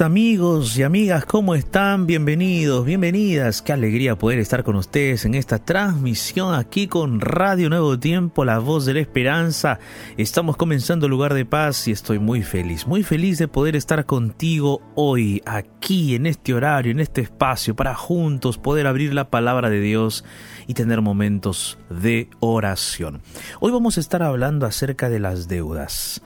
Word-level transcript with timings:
Amigos 0.00 0.76
y 0.76 0.82
amigas, 0.82 1.24
¿cómo 1.24 1.54
están? 1.54 2.06
Bienvenidos, 2.06 2.84
bienvenidas. 2.84 3.62
Qué 3.62 3.72
alegría 3.72 4.18
poder 4.18 4.38
estar 4.38 4.64
con 4.64 4.76
ustedes 4.76 5.24
en 5.24 5.34
esta 5.34 5.58
transmisión 5.58 6.54
aquí 6.54 6.88
con 6.88 7.20
Radio 7.20 7.68
Nuevo 7.68 7.98
Tiempo, 7.98 8.44
la 8.44 8.58
voz 8.58 8.86
de 8.86 8.94
la 8.94 9.00
esperanza. 9.00 9.78
Estamos 10.16 10.56
comenzando 10.56 11.06
Lugar 11.06 11.34
de 11.34 11.44
Paz 11.44 11.86
y 11.86 11.92
estoy 11.92 12.18
muy 12.18 12.42
feliz, 12.42 12.86
muy 12.86 13.02
feliz 13.02 13.38
de 13.38 13.46
poder 13.46 13.76
estar 13.76 14.04
contigo 14.06 14.80
hoy, 14.96 15.42
aquí, 15.46 16.14
en 16.14 16.26
este 16.26 16.54
horario, 16.54 16.90
en 16.90 17.00
este 17.00 17.20
espacio, 17.20 17.76
para 17.76 17.94
juntos 17.94 18.58
poder 18.58 18.86
abrir 18.86 19.14
la 19.14 19.30
palabra 19.30 19.70
de 19.70 19.80
Dios 19.80 20.24
y 20.66 20.74
tener 20.74 21.02
momentos 21.02 21.78
de 21.88 22.30
oración. 22.40 23.22
Hoy 23.60 23.70
vamos 23.70 23.96
a 23.96 24.00
estar 24.00 24.22
hablando 24.22 24.66
acerca 24.66 25.08
de 25.08 25.20
las 25.20 25.46
deudas 25.46 26.22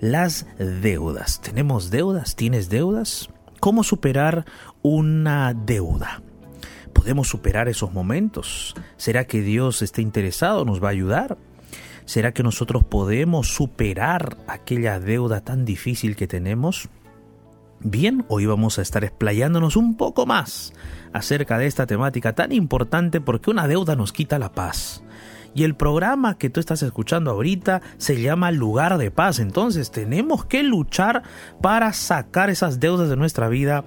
las 0.00 0.46
deudas. 0.58 1.40
¿Tenemos 1.40 1.90
deudas? 1.90 2.36
¿Tienes 2.36 2.68
deudas? 2.68 3.28
¿Cómo 3.60 3.82
superar 3.82 4.44
una 4.82 5.54
deuda? 5.54 6.22
¿Podemos 6.92 7.28
superar 7.28 7.68
esos 7.68 7.92
momentos? 7.92 8.74
¿Será 8.96 9.24
que 9.26 9.40
Dios 9.40 9.82
está 9.82 10.00
interesado? 10.00 10.64
¿Nos 10.64 10.82
va 10.82 10.88
a 10.88 10.92
ayudar? 10.92 11.38
¿Será 12.04 12.32
que 12.32 12.42
nosotros 12.42 12.84
podemos 12.84 13.48
superar 13.48 14.38
aquella 14.46 14.98
deuda 14.98 15.42
tan 15.42 15.64
difícil 15.64 16.16
que 16.16 16.26
tenemos? 16.26 16.88
Bien, 17.80 18.24
hoy 18.28 18.46
vamos 18.46 18.78
a 18.78 18.82
estar 18.82 19.04
explayándonos 19.04 19.76
un 19.76 19.96
poco 19.96 20.26
más 20.26 20.72
acerca 21.12 21.58
de 21.58 21.66
esta 21.66 21.86
temática 21.86 22.34
tan 22.34 22.50
importante 22.52 23.20
porque 23.20 23.50
una 23.50 23.68
deuda 23.68 23.94
nos 23.94 24.12
quita 24.12 24.38
la 24.38 24.52
paz. 24.52 25.02
Y 25.58 25.64
el 25.64 25.74
programa 25.74 26.38
que 26.38 26.50
tú 26.50 26.60
estás 26.60 26.84
escuchando 26.84 27.32
ahorita 27.32 27.82
se 27.96 28.20
llama 28.20 28.52
Lugar 28.52 28.96
de 28.96 29.10
Paz. 29.10 29.40
Entonces 29.40 29.90
tenemos 29.90 30.44
que 30.44 30.62
luchar 30.62 31.24
para 31.60 31.92
sacar 31.92 32.48
esas 32.48 32.78
deudas 32.78 33.08
de 33.08 33.16
nuestra 33.16 33.48
vida 33.48 33.84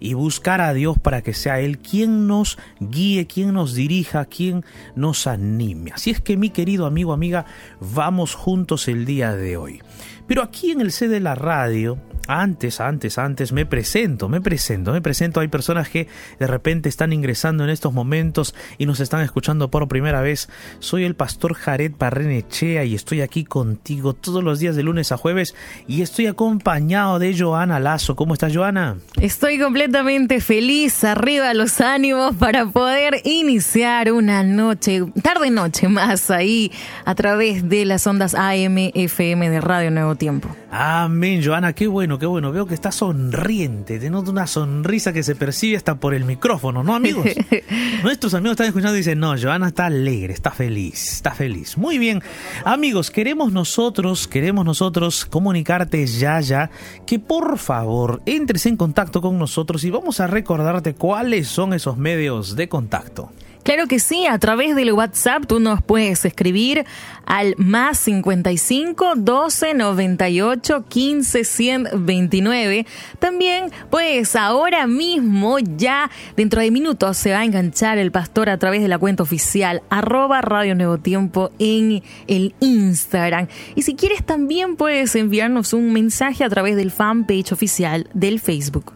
y 0.00 0.12
buscar 0.12 0.60
a 0.60 0.74
Dios 0.74 0.98
para 0.98 1.22
que 1.22 1.32
sea 1.32 1.60
Él 1.60 1.78
quien 1.78 2.26
nos 2.26 2.58
guíe, 2.78 3.26
quien 3.26 3.54
nos 3.54 3.72
dirija, 3.72 4.26
quien 4.26 4.66
nos 4.96 5.26
anime. 5.26 5.92
Así 5.94 6.10
es 6.10 6.20
que 6.20 6.36
mi 6.36 6.50
querido 6.50 6.84
amigo, 6.84 7.14
amiga, 7.14 7.46
vamos 7.80 8.34
juntos 8.34 8.86
el 8.86 9.06
día 9.06 9.34
de 9.34 9.56
hoy. 9.56 9.80
Pero 10.26 10.42
aquí 10.42 10.72
en 10.72 10.82
el 10.82 10.92
C 10.92 11.08
de 11.08 11.20
la 11.20 11.34
radio 11.34 11.96
antes, 12.28 12.80
antes, 12.80 13.18
antes, 13.18 13.52
me 13.52 13.66
presento, 13.66 14.28
me 14.28 14.40
presento, 14.40 14.92
me 14.92 15.02
presento. 15.02 15.40
Hay 15.40 15.48
personas 15.48 15.88
que 15.88 16.08
de 16.38 16.46
repente 16.46 16.88
están 16.88 17.12
ingresando 17.12 17.64
en 17.64 17.70
estos 17.70 17.92
momentos 17.92 18.54
y 18.78 18.86
nos 18.86 19.00
están 19.00 19.20
escuchando 19.20 19.70
por 19.70 19.88
primera 19.88 20.22
vez. 20.22 20.48
Soy 20.78 21.04
el 21.04 21.14
pastor 21.14 21.54
Jared 21.54 21.92
Barrenechea 21.98 22.84
y 22.84 22.94
estoy 22.94 23.20
aquí 23.20 23.44
contigo 23.44 24.14
todos 24.14 24.42
los 24.42 24.58
días 24.58 24.76
de 24.76 24.82
lunes 24.82 25.12
a 25.12 25.16
jueves 25.16 25.54
y 25.86 26.02
estoy 26.02 26.26
acompañado 26.26 27.18
de 27.18 27.36
Joana 27.38 27.80
Lazo. 27.80 28.16
¿Cómo 28.16 28.34
estás, 28.34 28.54
Joana? 28.54 28.96
Estoy 29.20 29.58
completamente 29.58 30.40
feliz, 30.40 31.04
arriba 31.04 31.54
los 31.54 31.80
ánimos 31.80 32.34
para 32.36 32.66
poder 32.66 33.20
iniciar 33.24 34.12
una 34.12 34.42
noche, 34.42 35.02
tarde-noche 35.22 35.88
más 35.88 36.30
ahí 36.30 36.72
a 37.04 37.14
través 37.14 37.68
de 37.68 37.84
las 37.84 38.06
ondas 38.06 38.34
AM, 38.34 38.90
FM 38.94 39.50
de 39.50 39.60
Radio 39.60 39.90
Nuevo 39.90 40.14
Tiempo. 40.16 40.48
Amén, 40.70 41.40
Joana, 41.44 41.72
qué 41.72 41.86
bueno, 41.86 42.13
qué 42.18 42.26
bueno. 42.26 42.52
Veo 42.52 42.66
que 42.66 42.74
está 42.74 42.92
sonriente, 42.92 43.98
te 43.98 44.10
noto 44.10 44.30
una 44.30 44.46
sonrisa 44.46 45.12
que 45.12 45.22
se 45.22 45.34
percibe 45.34 45.76
hasta 45.76 45.96
por 45.96 46.14
el 46.14 46.24
micrófono, 46.24 46.82
¿no, 46.82 46.94
amigos? 46.94 47.26
Nuestros 48.02 48.34
amigos 48.34 48.52
están 48.52 48.68
escuchando 48.68 48.94
y 48.94 48.98
dicen, 48.98 49.18
no, 49.18 49.34
Joana 49.40 49.68
está 49.68 49.86
alegre, 49.86 50.32
está 50.32 50.50
feliz, 50.50 51.12
está 51.12 51.32
feliz. 51.32 51.76
Muy 51.76 51.98
bien, 51.98 52.22
amigos, 52.64 53.10
queremos 53.10 53.52
nosotros, 53.52 54.28
queremos 54.28 54.64
nosotros 54.64 55.24
comunicarte 55.24 56.06
ya, 56.06 56.40
ya, 56.40 56.70
que 57.06 57.18
por 57.18 57.58
favor 57.58 58.22
entres 58.26 58.66
en 58.66 58.76
contacto 58.76 59.20
con 59.20 59.38
nosotros 59.38 59.84
y 59.84 59.90
vamos 59.90 60.20
a 60.20 60.26
recordarte 60.26 60.94
cuáles 60.94 61.48
son 61.48 61.74
esos 61.74 61.96
medios 61.96 62.56
de 62.56 62.68
contacto. 62.68 63.30
Claro 63.64 63.86
que 63.86 63.98
sí, 63.98 64.26
a 64.26 64.38
través 64.38 64.76
del 64.76 64.92
WhatsApp 64.92 65.46
tú 65.46 65.58
nos 65.58 65.82
puedes 65.82 66.26
escribir 66.26 66.84
al 67.24 67.54
más 67.56 67.98
55 67.98 69.14
12 69.16 69.72
98 69.72 70.84
15 70.86 71.44
129. 71.44 72.86
También, 73.18 73.70
pues 73.88 74.36
ahora 74.36 74.86
mismo, 74.86 75.58
ya 75.58 76.10
dentro 76.36 76.60
de 76.60 76.70
minutos, 76.70 77.16
se 77.16 77.32
va 77.32 77.38
a 77.38 77.44
enganchar 77.46 77.96
el 77.96 78.12
pastor 78.12 78.50
a 78.50 78.58
través 78.58 78.82
de 78.82 78.88
la 78.88 78.98
cuenta 78.98 79.22
oficial 79.22 79.82
arroba 79.88 80.42
Radio 80.42 80.74
Nuevo 80.74 80.98
Tiempo 80.98 81.50
en 81.58 82.02
el 82.26 82.54
Instagram. 82.60 83.48
Y 83.74 83.80
si 83.80 83.94
quieres, 83.94 84.24
también 84.24 84.76
puedes 84.76 85.16
enviarnos 85.16 85.72
un 85.72 85.90
mensaje 85.94 86.44
a 86.44 86.50
través 86.50 86.76
del 86.76 86.90
fanpage 86.90 87.52
oficial 87.52 88.10
del 88.12 88.40
Facebook. 88.40 88.92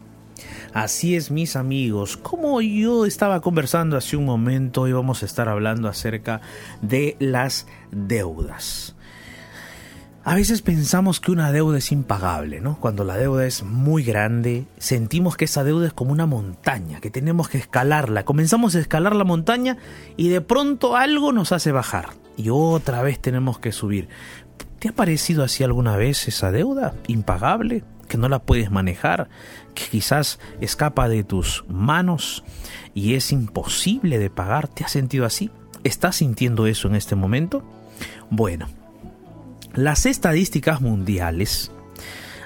Así 0.78 1.16
es, 1.16 1.32
mis 1.32 1.56
amigos. 1.56 2.16
Como 2.16 2.60
yo 2.60 3.04
estaba 3.04 3.40
conversando 3.40 3.96
hace 3.96 4.16
un 4.16 4.24
momento, 4.24 4.82
hoy 4.82 4.92
vamos 4.92 5.24
a 5.24 5.26
estar 5.26 5.48
hablando 5.48 5.88
acerca 5.88 6.40
de 6.82 7.16
las 7.18 7.66
deudas. 7.90 8.94
A 10.22 10.36
veces 10.36 10.62
pensamos 10.62 11.18
que 11.18 11.32
una 11.32 11.50
deuda 11.50 11.78
es 11.78 11.90
impagable, 11.90 12.60
¿no? 12.60 12.78
Cuando 12.78 13.02
la 13.02 13.16
deuda 13.16 13.44
es 13.44 13.64
muy 13.64 14.04
grande, 14.04 14.66
sentimos 14.78 15.36
que 15.36 15.46
esa 15.46 15.64
deuda 15.64 15.88
es 15.88 15.92
como 15.92 16.12
una 16.12 16.26
montaña, 16.26 17.00
que 17.00 17.10
tenemos 17.10 17.48
que 17.48 17.58
escalarla. 17.58 18.24
Comenzamos 18.24 18.76
a 18.76 18.78
escalar 18.78 19.16
la 19.16 19.24
montaña 19.24 19.78
y 20.16 20.28
de 20.28 20.42
pronto 20.42 20.94
algo 20.94 21.32
nos 21.32 21.50
hace 21.50 21.72
bajar 21.72 22.10
y 22.36 22.50
otra 22.50 23.02
vez 23.02 23.18
tenemos 23.18 23.58
que 23.58 23.72
subir. 23.72 24.08
¿Te 24.78 24.90
ha 24.90 24.92
parecido 24.92 25.42
así 25.42 25.64
alguna 25.64 25.96
vez 25.96 26.28
esa 26.28 26.52
deuda 26.52 26.94
impagable? 27.08 27.82
Que 28.08 28.18
no 28.18 28.28
la 28.28 28.40
puedes 28.40 28.70
manejar, 28.70 29.28
que 29.74 29.84
quizás 29.84 30.40
escapa 30.60 31.08
de 31.08 31.24
tus 31.24 31.64
manos 31.68 32.44
y 32.94 33.14
es 33.14 33.32
imposible 33.32 34.18
de 34.18 34.30
pagar. 34.30 34.68
¿Te 34.68 34.84
has 34.84 34.92
sentido 34.92 35.24
así? 35.24 35.50
¿Estás 35.84 36.16
sintiendo 36.16 36.66
eso 36.66 36.88
en 36.88 36.96
este 36.96 37.14
momento? 37.14 37.62
Bueno, 38.30 38.68
las 39.74 40.06
estadísticas 40.06 40.80
mundiales 40.80 41.70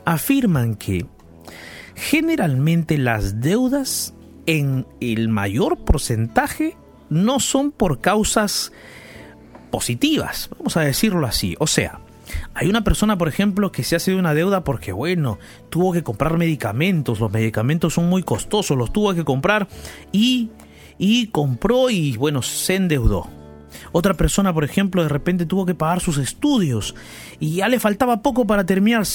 afirman 0.05 0.75
que 0.75 1.07
generalmente 1.95 2.99
las 2.99 3.41
deudas 3.41 4.15
en 4.47 4.87
el 5.01 5.29
mayor 5.29 5.85
porcentaje 5.85 6.77
no 7.09 7.41
son 7.41 7.71
por 7.71 8.01
causas 8.01 8.73
positivas, 9.71 10.51
vamos 10.59 10.77
a 10.77 10.83
decirlo 10.83 11.27
así. 11.27 11.55
O 11.59 11.67
sea, 11.67 12.01
hay 12.55 12.69
una 12.69 12.85
persona, 12.85 13.17
por 13.17 13.29
ejemplo, 13.29 13.73
que 13.73 13.83
se 13.83 13.97
hace 13.97 14.11
de 14.11 14.19
una 14.19 14.35
deuda 14.35 14.65
porque, 14.65 14.93
bueno, 14.93 15.39
tuvo 15.71 15.93
que 15.93 16.03
comprar 16.03 16.37
medicamentos, 16.37 17.21
los 17.21 17.33
medicamentos 17.33 17.95
son 17.95 18.09
muy 18.09 18.23
costosos, 18.23 18.77
los 18.77 18.93
tuvo 18.93 19.15
que 19.15 19.25
comprar 19.25 19.69
y, 20.13 20.51
y 20.99 21.29
compró 21.29 21.91
y, 21.91 22.17
bueno, 22.17 22.43
se 22.43 22.75
endeudó. 22.77 23.29
Otra 23.93 24.15
persona, 24.15 24.53
por 24.53 24.65
ejemplo, 24.65 25.03
de 25.03 25.09
repente 25.09 25.47
tuvo 25.47 25.67
que 25.67 25.75
pagar 25.75 26.01
sus 26.01 26.19
estudios 26.19 26.95
y 27.41 27.57
ya 27.57 27.69
le 27.69 27.81
faltaba 27.81 28.23
poco 28.23 28.47
para 28.47 28.65
terminar. 28.67 29.07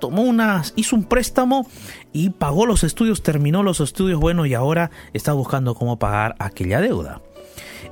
Tomó 0.00 0.22
una, 0.22 0.62
hizo 0.74 0.96
un 0.96 1.04
préstamo 1.04 1.66
y 2.12 2.30
pagó 2.30 2.66
los 2.66 2.84
estudios, 2.84 3.22
terminó 3.22 3.62
los 3.62 3.80
estudios, 3.80 4.20
bueno, 4.20 4.44
y 4.44 4.54
ahora 4.54 4.90
está 5.14 5.32
buscando 5.32 5.74
cómo 5.74 5.98
pagar 5.98 6.34
aquella 6.38 6.80
deuda. 6.80 7.22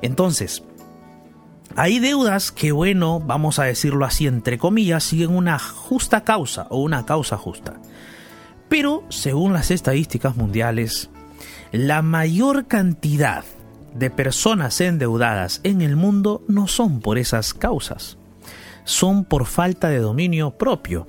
Entonces, 0.01 0.63
hay 1.77 1.99
deudas 1.99 2.53
que, 2.53 2.71
bueno, 2.71 3.19
vamos 3.19 3.59
a 3.59 3.65
decirlo 3.65 4.05
así, 4.05 4.27
entre 4.27 4.57
comillas, 4.57 5.03
siguen 5.03 5.35
una 5.35 5.59
justa 5.59 6.23
causa 6.23 6.67
o 6.69 6.81
una 6.81 7.05
causa 7.05 7.37
justa. 7.37 7.81
Pero, 8.69 9.03
según 9.09 9.51
las 9.51 9.71
estadísticas 9.71 10.37
mundiales, 10.37 11.09
la 11.73 12.01
mayor 12.01 12.67
cantidad 12.67 13.43
de 13.93 14.09
personas 14.09 14.79
endeudadas 14.79 15.59
en 15.63 15.81
el 15.81 15.97
mundo 15.97 16.43
no 16.47 16.67
son 16.67 17.01
por 17.01 17.17
esas 17.17 17.53
causas, 17.53 18.17
son 18.85 19.25
por 19.25 19.45
falta 19.45 19.89
de 19.89 19.99
dominio 19.99 20.51
propio, 20.51 21.07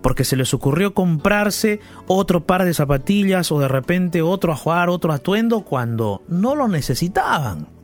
porque 0.00 0.24
se 0.24 0.36
les 0.36 0.54
ocurrió 0.54 0.94
comprarse 0.94 1.80
otro 2.06 2.46
par 2.46 2.64
de 2.64 2.72
zapatillas 2.72 3.52
o 3.52 3.60
de 3.60 3.68
repente 3.68 4.22
otro 4.22 4.52
ajuar, 4.52 4.88
otro 4.88 5.12
atuendo 5.12 5.62
cuando 5.62 6.22
no 6.28 6.54
lo 6.54 6.66
necesitaban 6.66 7.77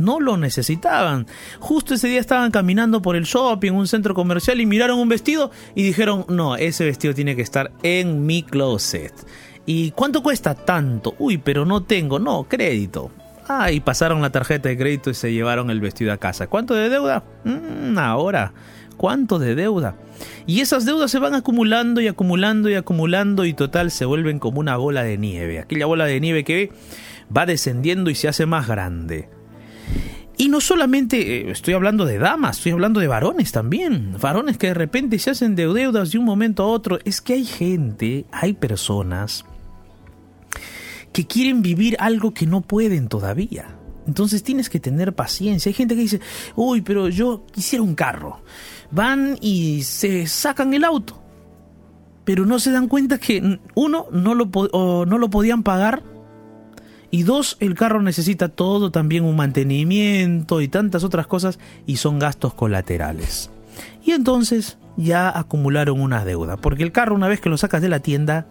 no 0.00 0.18
lo 0.18 0.36
necesitaban. 0.36 1.26
Justo 1.60 1.94
ese 1.94 2.08
día 2.08 2.18
estaban 2.18 2.50
caminando 2.50 3.02
por 3.02 3.14
el 3.14 3.24
shopping, 3.24 3.72
un 3.72 3.86
centro 3.86 4.14
comercial 4.14 4.60
y 4.60 4.66
miraron 4.66 4.98
un 4.98 5.08
vestido 5.08 5.50
y 5.74 5.82
dijeron, 5.82 6.24
no, 6.28 6.56
ese 6.56 6.84
vestido 6.84 7.14
tiene 7.14 7.36
que 7.36 7.42
estar 7.42 7.70
en 7.82 8.26
mi 8.26 8.42
closet. 8.42 9.12
¿Y 9.66 9.90
cuánto 9.92 10.22
cuesta? 10.22 10.54
Tanto. 10.54 11.14
Uy, 11.18 11.38
pero 11.38 11.66
no 11.66 11.82
tengo, 11.82 12.18
no, 12.18 12.44
crédito. 12.44 13.10
Ah, 13.46 13.70
y 13.70 13.80
pasaron 13.80 14.22
la 14.22 14.30
tarjeta 14.30 14.68
de 14.68 14.78
crédito 14.78 15.10
y 15.10 15.14
se 15.14 15.32
llevaron 15.32 15.70
el 15.70 15.80
vestido 15.80 16.12
a 16.12 16.16
casa. 16.16 16.46
¿Cuánto 16.46 16.74
de 16.74 16.88
deuda? 16.88 17.22
Mm, 17.44 17.98
ahora. 17.98 18.54
¿Cuánto 18.96 19.38
de 19.38 19.54
deuda? 19.54 19.96
Y 20.46 20.60
esas 20.60 20.84
deudas 20.84 21.10
se 21.10 21.18
van 21.18 21.34
acumulando 21.34 22.00
y 22.00 22.08
acumulando 22.08 22.68
y 22.70 22.74
acumulando 22.74 23.44
y 23.44 23.54
total 23.54 23.90
se 23.90 24.04
vuelven 24.04 24.38
como 24.38 24.60
una 24.60 24.76
bola 24.76 25.02
de 25.02 25.18
nieve. 25.18 25.58
Aquella 25.58 25.86
bola 25.86 26.06
de 26.06 26.20
nieve 26.20 26.44
que 26.44 26.70
va 27.34 27.46
descendiendo 27.46 28.10
y 28.10 28.14
se 28.14 28.28
hace 28.28 28.46
más 28.46 28.66
grande. 28.66 29.28
Y 30.40 30.48
no 30.48 30.62
solamente 30.62 31.18
eh, 31.20 31.50
estoy 31.50 31.74
hablando 31.74 32.06
de 32.06 32.18
damas, 32.18 32.56
estoy 32.56 32.72
hablando 32.72 32.98
de 32.98 33.08
varones 33.08 33.52
también. 33.52 34.16
Varones 34.18 34.56
que 34.56 34.68
de 34.68 34.74
repente 34.74 35.18
se 35.18 35.30
hacen 35.30 35.54
de 35.54 35.66
deudas 35.66 36.12
de 36.12 36.18
un 36.18 36.24
momento 36.24 36.62
a 36.62 36.66
otro. 36.66 36.98
Es 37.04 37.20
que 37.20 37.34
hay 37.34 37.44
gente, 37.44 38.24
hay 38.32 38.54
personas 38.54 39.44
que 41.12 41.26
quieren 41.26 41.60
vivir 41.60 41.96
algo 41.98 42.32
que 42.32 42.46
no 42.46 42.62
pueden 42.62 43.08
todavía. 43.08 43.76
Entonces 44.06 44.42
tienes 44.42 44.70
que 44.70 44.80
tener 44.80 45.14
paciencia. 45.14 45.68
Hay 45.68 45.74
gente 45.74 45.94
que 45.94 46.00
dice, 46.00 46.20
uy, 46.56 46.80
pero 46.80 47.08
yo 47.08 47.44
quisiera 47.52 47.82
un 47.82 47.94
carro. 47.94 48.40
Van 48.90 49.36
y 49.40 49.82
se 49.82 50.26
sacan 50.26 50.72
el 50.72 50.84
auto. 50.84 51.22
Pero 52.24 52.46
no 52.46 52.58
se 52.58 52.70
dan 52.70 52.88
cuenta 52.88 53.18
que 53.18 53.60
uno, 53.74 54.06
no 54.10 54.34
lo, 54.34 54.50
no 55.04 55.18
lo 55.18 55.30
podían 55.30 55.62
pagar. 55.62 56.02
Y 57.10 57.24
dos, 57.24 57.56
el 57.60 57.74
carro 57.74 58.02
necesita 58.02 58.48
todo, 58.48 58.90
también 58.90 59.24
un 59.24 59.36
mantenimiento 59.36 60.60
y 60.60 60.68
tantas 60.68 61.02
otras 61.02 61.26
cosas 61.26 61.58
y 61.86 61.96
son 61.96 62.18
gastos 62.18 62.54
colaterales. 62.54 63.50
Y 64.04 64.12
entonces 64.12 64.78
ya 64.96 65.36
acumularon 65.36 66.00
una 66.00 66.24
deuda, 66.24 66.56
porque 66.56 66.82
el 66.82 66.92
carro 66.92 67.14
una 67.14 67.28
vez 67.28 67.40
que 67.40 67.48
lo 67.48 67.56
sacas 67.56 67.82
de 67.82 67.88
la 67.88 68.00
tienda, 68.00 68.46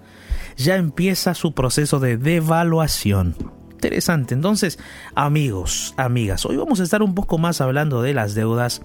ya 0.58 0.76
empieza 0.76 1.34
su 1.34 1.54
proceso 1.54 2.00
de 2.00 2.18
devaluación. 2.18 3.36
Interesante. 3.72 4.34
Entonces, 4.34 4.78
amigos, 5.16 5.94
amigas, 5.96 6.46
hoy 6.46 6.58
vamos 6.58 6.82
a 6.82 6.84
estar 6.84 7.02
un 7.02 7.16
poco 7.16 7.38
más 7.38 7.62
hablando 7.62 8.02
de 8.02 8.14
las 8.14 8.36
deudas 8.36 8.82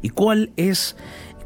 y 0.00 0.08
cuál 0.08 0.50
es 0.56 0.96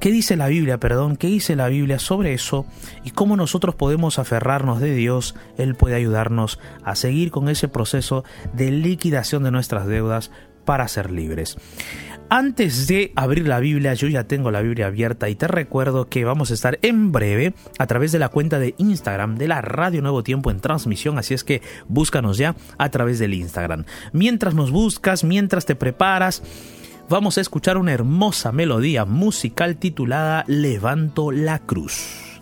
¿Qué 0.05 0.13
dice 0.13 0.37
la 0.37 0.49
Biblia, 0.49 0.79
perdón? 0.79 1.17
¿Qué 1.17 1.29
dice 1.29 1.57
la 1.57 1.69
Biblia 1.69 1.99
sobre 1.99 2.35
eso? 2.35 2.67
Y 3.05 3.13
cómo 3.13 3.39
nosotros 3.39 3.75
podemos 3.75 4.19
aferrarnos 4.19 4.79
de 4.79 4.95
Dios. 4.95 5.35
Él 5.57 5.77
puede 5.77 5.95
ayudarnos 5.95 6.59
a 6.85 6.95
seguir 6.95 7.31
con 7.31 7.49
ese 7.49 7.69
proceso 7.69 8.23
de 8.53 8.71
liquidación 8.71 9.45
de 9.45 9.51
nuestras 9.51 9.87
deudas 9.87 10.31
para 10.67 10.89
ser 10.89 11.11
libres. 11.11 11.57
Antes 12.29 12.87
de 12.87 13.13
abrir 13.17 13.49
la 13.49 13.61
Biblia, 13.61 13.95
yo 13.95 14.07
ya 14.09 14.25
tengo 14.25 14.51
la 14.51 14.61
Biblia 14.61 14.89
abierta 14.89 15.31
y 15.31 15.37
te 15.37 15.49
recuerdo 15.49 16.11
que 16.11 16.27
vamos 16.27 16.51
a 16.51 16.55
estar 16.55 16.79
en 16.83 17.11
breve 17.11 17.55
a 17.79 17.87
través 17.87 18.13
de 18.13 18.19
la 18.19 18.29
cuenta 18.29 18.59
de 18.59 18.75
Instagram 18.77 19.37
de 19.37 19.49
la 19.49 19.63
Radio 19.63 20.03
Nuevo 20.03 20.23
Tiempo 20.23 20.51
en 20.51 20.61
transmisión, 20.61 21.17
así 21.17 21.33
es 21.33 21.45
que 21.45 21.63
búscanos 21.89 22.37
ya 22.37 22.57
a 22.77 22.91
través 22.91 23.19
del 23.19 23.33
Instagram. 23.33 23.87
Mientras 24.13 24.55
nos 24.55 24.71
buscas, 24.71 25.25
mientras 25.25 25.65
te 25.65 25.77
preparas, 25.77 26.43
vamos 27.09 27.39
a 27.39 27.41
escuchar 27.41 27.77
una 27.77 27.93
hermosa 27.93 28.53
melodía 28.53 29.05
musical 29.05 29.77
titulada 29.77 30.45
Levanto 30.47 31.31
la 31.31 31.59
Cruz. 31.59 32.34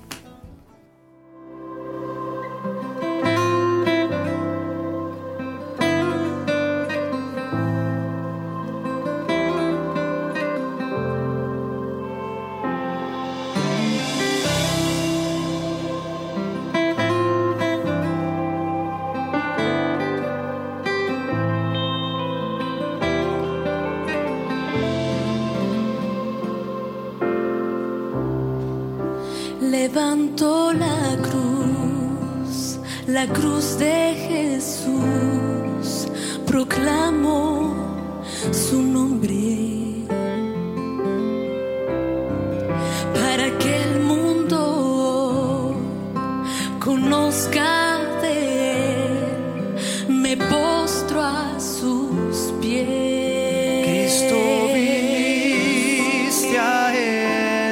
Conozca 46.85 48.01
de 48.21 49.07
él, 49.07 49.77
me 50.09 50.37
postro 50.37 51.21
a 51.23 51.61
sus 51.61 52.53
pies. 52.61 53.87
Cristo 53.87 54.37
viniste 54.75 56.59
a 56.59 56.93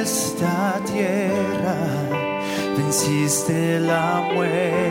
esta 0.01 0.79
tierra, 0.85 1.75
venciste 2.77 3.79
la 3.79 4.29
muerte 4.33 4.90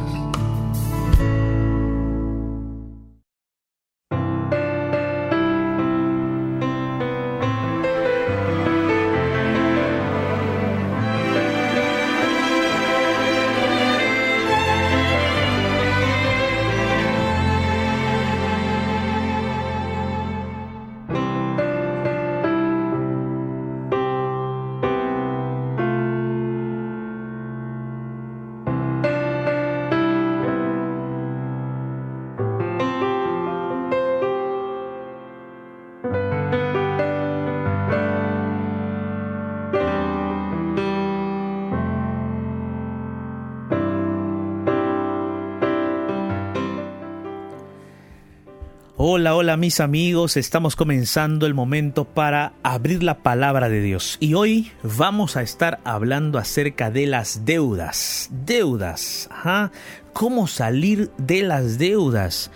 Hola, 49.03 49.33
hola 49.33 49.57
mis 49.57 49.79
amigos, 49.79 50.37
estamos 50.37 50.75
comenzando 50.75 51.47
el 51.47 51.55
momento 51.55 52.05
para 52.05 52.53
abrir 52.61 53.01
la 53.01 53.23
palabra 53.23 53.67
de 53.67 53.81
Dios. 53.81 54.17
Y 54.19 54.35
hoy 54.35 54.71
vamos 54.83 55.37
a 55.37 55.41
estar 55.41 55.79
hablando 55.85 56.37
acerca 56.37 56.91
de 56.91 57.07
las 57.07 57.43
deudas, 57.43 58.29
deudas, 58.45 59.27
ajá, 59.31 59.71
cómo 60.13 60.45
salir 60.45 61.09
de 61.17 61.41
las 61.41 61.79
deudas, 61.79 62.51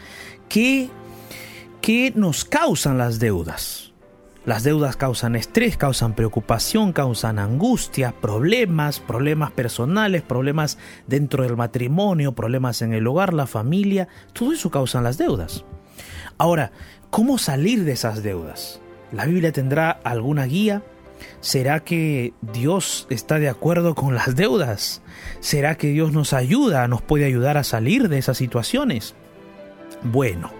qué, 0.48 0.92
qué 1.82 2.14
nos 2.16 2.46
causan 2.46 3.00
las 3.00 3.18
deudas. 3.18 3.92
Las 4.46 4.64
deudas 4.64 4.98
causan 4.98 5.36
estrés, 5.36 5.78
causan 5.78 6.14
preocupación, 6.14 6.94
causan 6.94 7.40
angustia, 7.40 8.14
problemas, 8.22 9.00
problemas 9.00 9.50
personales, 9.50 10.22
problemas 10.22 10.78
dentro 11.08 11.42
del 11.42 11.58
matrimonio, 11.58 12.34
problemas 12.34 12.84
en 12.84 12.94
el 12.94 13.08
hogar, 13.08 13.34
la 13.34 13.48
familia, 13.48 14.08
todo 14.32 14.54
eso 14.54 14.70
causan 14.70 15.04
las 15.04 15.18
deudas. 15.18 15.66
Ahora, 16.38 16.72
¿cómo 17.10 17.38
salir 17.38 17.84
de 17.86 17.94
esas 17.94 18.22
deudas? 18.22 18.82
¿La 19.12 19.26
Biblia 19.26 19.52
tendrá 19.52 19.92
alguna 19.92 20.46
guía? 20.46 20.84
¿Será 21.40 21.80
que 21.80 22.34
Dios 22.42 23.08
está 23.10 23.40
de 23.40 23.48
acuerdo 23.48 23.96
con 23.96 24.16
las 24.16 24.36
deudas? 24.36 25.02
¿Será 25.40 25.76
que 25.76 25.88
Dios 25.88 26.12
nos 26.12 26.34
ayuda, 26.34 26.88
nos 26.88 27.02
puede 27.02 27.26
ayudar 27.26 27.58
a 27.58 27.64
salir 27.64 28.10
de 28.10 28.18
esas 28.18 28.38
situaciones? 28.38 29.16
Bueno, 30.04 30.52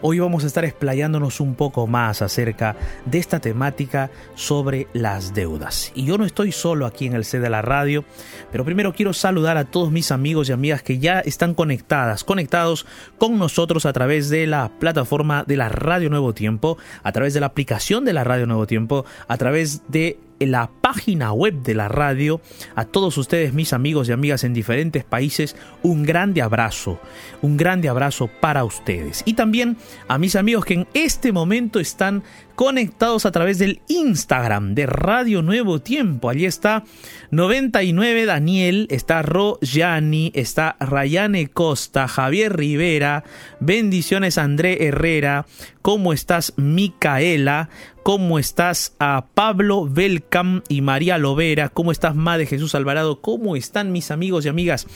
hoy 0.00 0.18
vamos 0.18 0.44
a 0.44 0.46
estar 0.46 0.64
explayándonos 0.64 1.40
un 1.40 1.54
poco 1.54 1.86
más 1.86 2.22
acerca 2.22 2.76
de 3.04 3.18
esta 3.18 3.40
temática 3.40 4.10
sobre 4.34 4.88
las 4.92 5.34
deudas. 5.34 5.92
Y 5.94 6.04
yo 6.04 6.18
no 6.18 6.24
estoy 6.24 6.52
solo 6.52 6.86
aquí 6.86 7.06
en 7.06 7.14
el 7.14 7.24
C 7.24 7.40
de 7.40 7.50
la 7.50 7.62
radio, 7.62 8.04
pero 8.50 8.64
primero 8.64 8.92
quiero 8.92 9.12
saludar 9.12 9.56
a 9.56 9.64
todos 9.64 9.90
mis 9.90 10.10
amigos 10.10 10.48
y 10.48 10.52
amigas 10.52 10.82
que 10.82 10.98
ya 10.98 11.20
están 11.20 11.54
conectadas, 11.54 12.24
conectados 12.24 12.86
con 13.18 13.38
nosotros 13.38 13.86
a 13.86 13.92
través 13.92 14.30
de 14.30 14.46
la 14.46 14.70
plataforma 14.78 15.44
de 15.44 15.56
la 15.56 15.68
Radio 15.68 16.10
Nuevo 16.10 16.34
Tiempo, 16.34 16.78
a 17.02 17.12
través 17.12 17.34
de 17.34 17.40
la 17.40 17.46
aplicación 17.46 18.04
de 18.04 18.12
la 18.12 18.24
Radio 18.24 18.46
Nuevo 18.46 18.66
Tiempo, 18.66 19.04
a 19.28 19.36
través 19.36 19.82
de 19.88 20.18
la 20.40 20.70
página 20.80 21.32
web 21.32 21.62
de 21.62 21.74
la 21.74 21.88
radio. 21.88 22.40
A 22.74 22.84
todos 22.84 23.18
ustedes, 23.18 23.52
mis 23.52 23.72
amigos 23.72 24.08
y 24.08 24.12
amigas 24.12 24.44
en 24.44 24.54
diferentes 24.54 25.04
países, 25.04 25.56
un 25.82 26.02
grande 26.02 26.42
abrazo, 26.42 27.00
un 27.42 27.56
grande 27.56 27.88
abrazo 27.88 28.28
para 28.40 28.64
ustedes. 28.64 29.22
Y 29.24 29.34
también 29.34 29.76
a 30.08 30.18
mis 30.18 30.36
amigos 30.36 30.64
que 30.64 30.74
en 30.74 30.86
este 30.94 31.32
momento 31.32 31.80
están 31.80 32.22
conectados 32.54 33.26
a 33.26 33.32
través 33.32 33.58
del 33.58 33.80
Instagram 33.88 34.74
de 34.74 34.86
Radio 34.86 35.42
Nuevo 35.42 35.80
Tiempo. 35.80 36.28
Allí 36.28 36.46
está 36.46 36.84
99 37.30 38.26
Daniel, 38.26 38.86
está 38.90 39.22
Ro 39.22 39.58
Yani, 39.60 40.30
está 40.34 40.76
Rayane 40.78 41.48
Costa, 41.48 42.06
Javier 42.08 42.56
Rivera, 42.56 43.24
bendiciones 43.60 44.38
André 44.38 44.86
Herrera, 44.86 45.46
¿cómo 45.82 46.12
estás 46.12 46.52
Micaela? 46.56 47.68
¿Cómo 48.04 48.38
estás 48.38 48.94
a 48.98 49.28
Pablo 49.32 49.88
Belcam 49.88 50.60
y 50.68 50.82
María 50.82 51.16
Lovera? 51.16 51.70
¿Cómo 51.70 51.90
estás 51.90 52.14
Madre 52.14 52.44
Jesús 52.44 52.74
Alvarado? 52.74 53.22
¿Cómo 53.22 53.56
están 53.56 53.92
mis 53.92 54.10
amigos 54.10 54.44
y 54.44 54.50
amigas? 54.50 54.86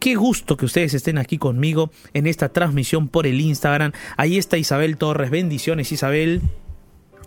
Qué 0.00 0.14
gusto 0.14 0.56
que 0.56 0.64
ustedes 0.64 0.94
estén 0.94 1.18
aquí 1.18 1.36
conmigo 1.36 1.90
en 2.14 2.26
esta 2.26 2.48
transmisión 2.48 3.08
por 3.08 3.26
el 3.26 3.38
Instagram. 3.42 3.92
Ahí 4.16 4.38
está 4.38 4.56
Isabel 4.56 4.96
Torres. 4.96 5.28
Bendiciones 5.28 5.92
Isabel. 5.92 6.40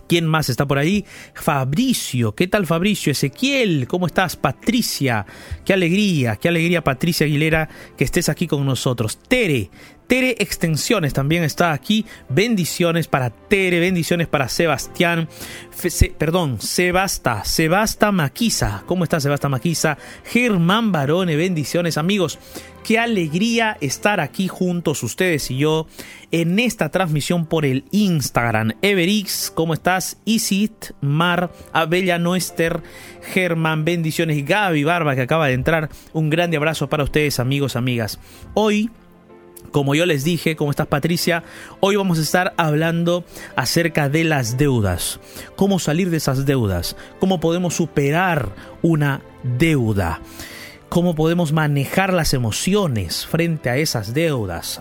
¿Quién 0.08 0.26
más 0.26 0.50
está 0.50 0.66
por 0.66 0.80
ahí? 0.80 1.06
Fabricio, 1.36 2.34
¿qué 2.34 2.48
tal 2.48 2.66
Fabricio? 2.66 3.12
Ezequiel, 3.12 3.88
¿cómo 3.88 4.08
estás? 4.08 4.38
Patricia, 4.38 5.26
qué 5.66 5.74
alegría, 5.74 6.38
qué 6.38 6.48
alegría 6.48 6.84
Patricia 6.84 7.28
Aguilera 7.28 7.70
que 7.96 8.06
estés 8.06 8.30
aquí 8.30 8.48
con 8.48 8.66
nosotros. 8.66 9.20
Tere, 9.20 9.70
Tere 10.08 10.36
Extensiones 10.40 11.14
también 11.14 11.44
está 11.44 11.74
aquí. 11.74 12.06
Bendiciones 12.30 13.08
para 13.08 13.30
Tere, 13.30 13.82
bendiciones 13.82 14.28
para 14.28 14.48
Sebastián. 14.48 15.28
se, 15.72 16.10
perdón, 16.10 16.62
Sebasta, 16.62 17.44
Sebasta 17.44 18.14
Maquisa. 18.14 18.84
¿Cómo 18.86 19.04
está 19.04 19.20
Sebasta 19.20 19.50
Maquisa? 19.50 19.98
Germán 20.24 20.94
Barone, 20.94 21.36
bendiciones 21.36 21.98
amigos. 21.98 22.40
Qué 22.86 22.98
alegría 23.00 23.76
estar 23.82 24.22
aquí 24.22 24.48
juntos 24.48 25.04
ustedes 25.04 25.52
y 25.52 25.58
yo 25.58 25.88
en 26.32 26.58
esta 26.58 26.90
transmisión 26.90 27.46
por 27.46 27.66
el 27.66 27.84
Instagram. 27.92 28.76
Everix, 28.82 29.52
¿cómo 29.54 29.74
estás? 29.74 30.20
Isit, 30.24 30.92
Mar, 31.02 31.52
Abella 31.74 32.18
Noester, 32.18 32.82
Germán, 33.34 33.84
bendiciones. 33.84 34.46
Gaby 34.46 34.86
Barba 34.86 35.16
que 35.16 35.22
acaba 35.22 35.48
de 35.48 35.54
entrar. 35.56 35.90
Un 36.14 36.30
grande 36.30 36.56
abrazo 36.56 36.88
para 36.88 37.04
ustedes 37.04 37.42
amigos, 37.42 37.76
amigas. 37.76 38.22
Hoy 38.54 38.90
como 39.72 39.96
yo 39.96 40.06
les 40.06 40.24
dije, 40.24 40.56
¿cómo 40.56 40.72
estás 40.72 40.88
Patricia? 40.88 41.44
Hoy 41.80 41.96
vamos 41.96 42.20
a 42.20 42.22
estar 42.22 42.54
hablando 42.58 43.24
acerca 43.56 44.10
de 44.10 44.24
las 44.24 44.58
deudas. 44.58 45.20
Cómo 45.56 45.80
salir 45.80 46.10
de 46.10 46.18
esas 46.18 46.46
deudas. 46.46 46.96
Cómo 47.20 47.40
podemos 47.40 47.76
superar 47.76 48.50
una 48.82 49.22
deuda. 49.44 50.22
Cómo 50.90 51.16
podemos 51.16 51.52
manejar 51.52 52.14
las 52.14 52.34
emociones 52.34 53.26
frente 53.26 53.70
a 53.70 53.76
esas 53.76 54.14
deudas. 54.14 54.80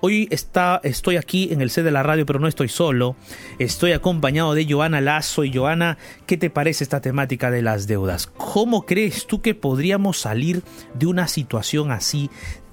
Hoy 0.00 0.28
está, 0.30 0.80
estoy 0.84 1.16
aquí 1.16 1.52
en 1.52 1.60
el 1.60 1.70
set 1.70 1.84
de 1.84 1.90
la 1.90 2.04
radio, 2.04 2.24
pero 2.24 2.38
no 2.38 2.46
estoy 2.46 2.68
solo. 2.68 3.16
Estoy 3.58 3.90
acompañado 3.90 4.54
de 4.54 4.66
Joana 4.70 5.00
Lazo. 5.00 5.42
Y 5.42 5.52
Joana, 5.52 5.98
¿qué 6.26 6.36
te 6.36 6.48
parece 6.48 6.84
esta 6.84 7.00
temática 7.00 7.50
de 7.50 7.62
las 7.62 7.88
deudas? 7.88 8.28
¿Cómo 8.28 8.86
crees 8.86 9.26
tú 9.26 9.42
que 9.42 9.56
podríamos 9.56 10.20
salir 10.20 10.62
de 10.94 11.06
una 11.06 11.26
situación 11.26 11.90
así 11.90 12.30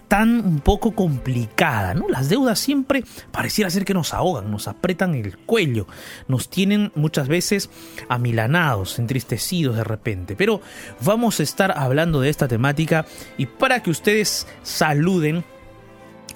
tan 0.08 0.46
un 0.46 0.60
poco 0.60 0.94
complicada, 0.94 1.94
¿no? 1.94 2.08
Las 2.08 2.30
deudas 2.30 2.60
siempre 2.60 3.04
pareciera 3.32 3.70
ser 3.70 3.86
que 3.86 3.94
nos 3.94 4.14
ahogan, 4.14 4.52
nos 4.52 4.68
apretan 4.68 5.16
el 5.16 5.38
cuello, 5.38 5.88
nos 6.28 6.50
tienen 6.50 6.92
muchas 6.96 7.28
veces 7.28 7.70
amilanados, 8.10 9.00
entristecidos 9.00 9.76
de 9.76 9.84
repente. 9.84 10.36
Pero 10.36 10.62
vamos 11.04 11.40
a 11.40 11.44
estar 11.44 11.78
hablando 11.78 12.22
de 12.22 12.30
esta 12.30 12.48
temática 12.48 13.06
y 13.38 13.46
para 13.46 13.82
que 13.82 13.92
ustedes 13.92 14.48
saluden 14.62 15.44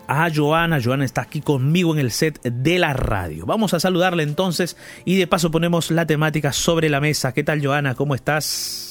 a 0.08 0.30
Joana. 0.34 0.80
Joana 0.82 1.06
está 1.06 1.22
aquí 1.22 1.42
conmigo 1.42 1.94
en 1.94 2.00
el 2.00 2.12
set 2.12 2.42
de 2.42 2.80
la 2.80 2.94
radio. 2.94 3.46
Vamos 3.46 3.74
a 3.74 3.80
saludarle 3.80 4.24
entonces 4.24 4.78
y 5.06 5.18
de 5.18 5.28
paso 5.28 5.52
ponemos 5.52 5.92
la 5.92 6.06
temática 6.06 6.54
sobre 6.54 6.90
la 6.90 7.02
mesa. 7.02 7.34
¿Qué 7.34 7.44
tal 7.44 7.64
Joana? 7.64 7.96
¿Cómo 7.96 8.16
estás? 8.16 8.87